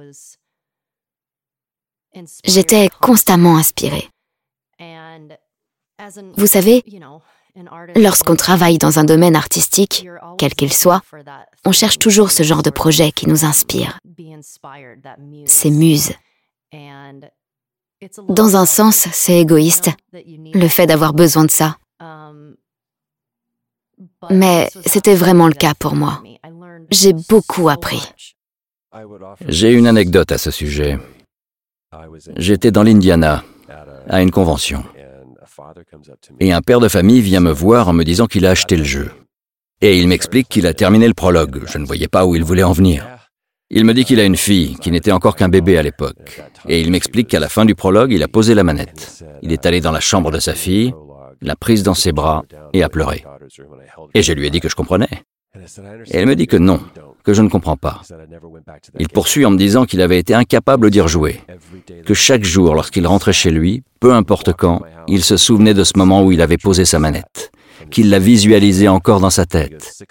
[2.44, 4.08] j'étais constamment inspirée.
[6.36, 6.82] Vous savez,
[7.96, 10.06] lorsqu'on travaille dans un domaine artistique,
[10.38, 11.02] quel qu'il soit,
[11.64, 13.98] on cherche toujours ce genre de projet qui nous inspire,
[15.46, 16.12] ces muses.
[18.28, 21.76] Dans un sens, c'est égoïste, le fait d'avoir besoin de ça.
[24.30, 26.22] Mais c'était vraiment le cas pour moi.
[26.90, 28.02] J'ai beaucoup appris.
[29.46, 30.98] J'ai une anecdote à ce sujet.
[32.36, 33.44] J'étais dans l'Indiana,
[34.08, 34.84] à une convention.
[36.38, 38.84] Et un père de famille vient me voir en me disant qu'il a acheté le
[38.84, 39.10] jeu.
[39.80, 41.62] Et il m'explique qu'il a terminé le prologue.
[41.66, 43.06] Je ne voyais pas où il voulait en venir.
[43.70, 46.42] Il me dit qu'il a une fille, qui n'était encore qu'un bébé à l'époque.
[46.68, 49.24] Et il m'explique qu'à la fin du prologue, il a posé la manette.
[49.42, 50.92] Il est allé dans la chambre de sa fille,
[51.40, 52.42] l'a prise dans ses bras
[52.72, 53.24] et a pleuré.
[54.14, 55.08] Et je lui ai dit que je comprenais.
[55.54, 56.80] Et elle me dit que non,
[57.24, 58.02] que je ne comprends pas.
[58.98, 61.40] Il poursuit en me disant qu'il avait été incapable d'y rejouer,
[62.06, 65.92] que chaque jour, lorsqu'il rentrait chez lui, peu importe quand, il se souvenait de ce
[65.96, 67.50] moment où il avait posé sa manette,
[67.90, 70.02] qu'il l'a visualisé encore dans sa tête.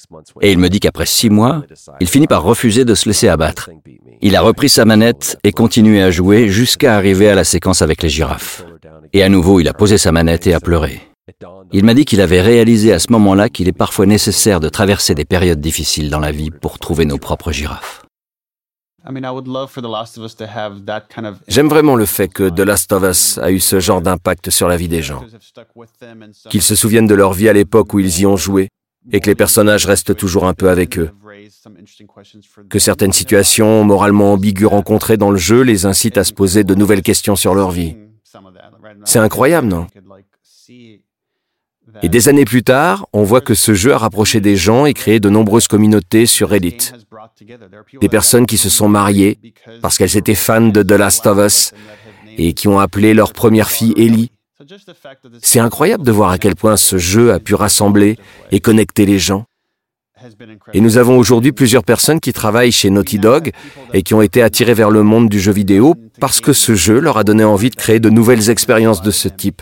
[0.42, 1.64] Et il me dit qu'après six mois,
[2.00, 3.70] il finit par refuser de se laisser abattre.
[4.22, 8.04] Il a repris sa manette et continué à jouer jusqu'à arriver à la séquence avec
[8.04, 8.66] les girafes.
[9.14, 11.09] Et à nouveau, il a posé sa manette et a pleuré.
[11.72, 15.16] Il m'a dit qu'il avait réalisé à ce moment-là qu'il est parfois nécessaire de traverser
[15.16, 18.06] des périodes difficiles dans la vie pour trouver nos propres girafes.
[21.48, 24.68] J'aime vraiment le fait que The Last of Us a eu ce genre d'impact sur
[24.68, 25.24] la vie des gens.
[26.50, 28.70] Qu'ils se souviennent de leur vie à l'époque où ils y ont joué
[29.12, 31.12] et que les personnages restent toujours un peu avec eux.
[32.70, 36.76] Que certaines situations moralement ambiguës rencontrées dans le jeu les incitent à se poser de
[36.76, 37.96] nouvelles questions sur leur vie.
[39.06, 39.88] C'est incroyable, non
[42.02, 44.94] et des années plus tard, on voit que ce jeu a rapproché des gens et
[44.94, 46.92] créé de nombreuses communautés sur Reddit.
[48.02, 49.38] Des personnes qui se sont mariées
[49.82, 51.72] parce qu'elles étaient fans de The Last of Us
[52.38, 54.32] et qui ont appelé leur première fille Ellie.
[55.42, 58.18] C'est incroyable de voir à quel point ce jeu a pu rassembler
[58.52, 59.46] et connecter les gens.
[60.74, 63.52] Et nous avons aujourd'hui plusieurs personnes qui travaillent chez Naughty Dog
[63.94, 67.00] et qui ont été attirées vers le monde du jeu vidéo parce que ce jeu
[67.00, 69.62] leur a donné envie de créer de nouvelles expériences de ce type.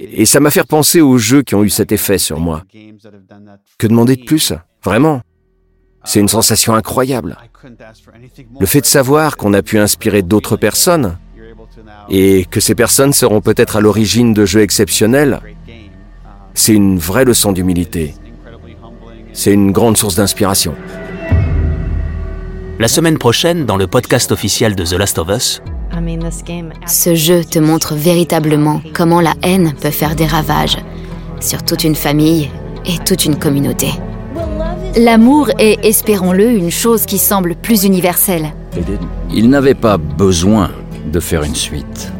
[0.00, 2.62] Et ça m'a fait penser aux jeux qui ont eu cet effet sur moi.
[3.78, 5.22] Que demander de plus Vraiment?
[6.04, 7.38] C'est une sensation incroyable.
[8.60, 11.16] Le fait de savoir qu'on a pu inspirer d'autres personnes
[12.10, 15.40] et que ces personnes seront peut-être à l'origine de jeux exceptionnels,
[16.56, 18.14] C'est une vraie leçon d'humilité.
[19.32, 20.76] C'est une grande source d'inspiration.
[22.78, 25.62] La semaine prochaine, dans le podcast officiel de The Last of Us,
[26.86, 30.78] Ce jeu te montre véritablement comment la haine peut faire des ravages
[31.40, 32.50] sur toute une famille
[32.86, 33.88] et toute une communauté.
[34.96, 38.52] L'amour est, espérons-le, une chose qui semble plus universelle.
[39.32, 40.70] Ils n'avaient pas besoin
[41.12, 42.12] de faire une suite.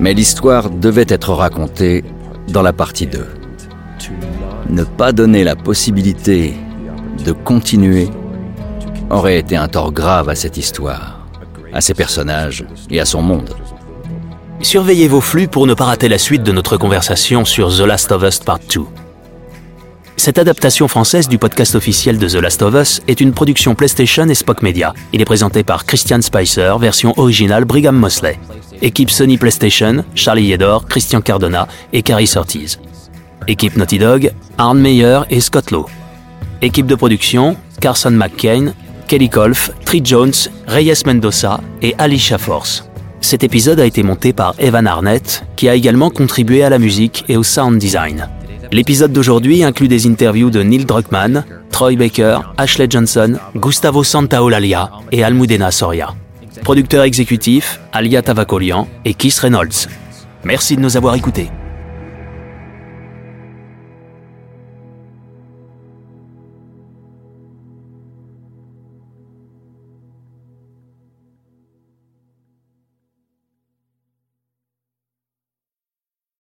[0.00, 2.04] Mais l'histoire devait être racontée
[2.48, 3.26] dans la partie 2.
[4.68, 6.54] Ne pas donner la possibilité
[7.24, 8.08] de continuer
[9.10, 11.19] aurait été un tort grave à cette histoire,
[11.72, 13.54] à ses personnages et à son monde.
[14.62, 18.12] surveillez vos flux pour ne pas rater la suite de notre conversation sur The Last
[18.12, 18.82] of Us Part 2.
[20.16, 24.28] Cette adaptation française du podcast officiel de The Last of Us est une production PlayStation
[24.28, 24.92] et Spock Media.
[25.14, 28.38] Il est présenté par Christian Spicer, version originale Brigham Mosley.
[28.82, 32.78] Équipe Sony PlayStation, Charlie Yedor, Christian Cardona et Carrie Ortiz.
[33.48, 35.86] Équipe Naughty Dog, Arne Meyer et Scott Lowe.
[36.60, 38.74] Équipe de production, Carson McCain,
[39.10, 40.30] Kelly Kolf, Tree Jones,
[40.68, 42.88] Reyes Mendoza et Alicia Force.
[43.20, 47.24] Cet épisode a été monté par Evan Arnett, qui a également contribué à la musique
[47.28, 48.28] et au sound design.
[48.70, 55.24] L'épisode d'aujourd'hui inclut des interviews de Neil Druckmann, Troy Baker, Ashley Johnson, Gustavo Santaolalia et
[55.24, 56.14] Almudena Soria.
[56.62, 59.88] Producteur exécutif, Alia Tavakolian et Keith Reynolds.
[60.44, 61.50] Merci de nous avoir écoutés.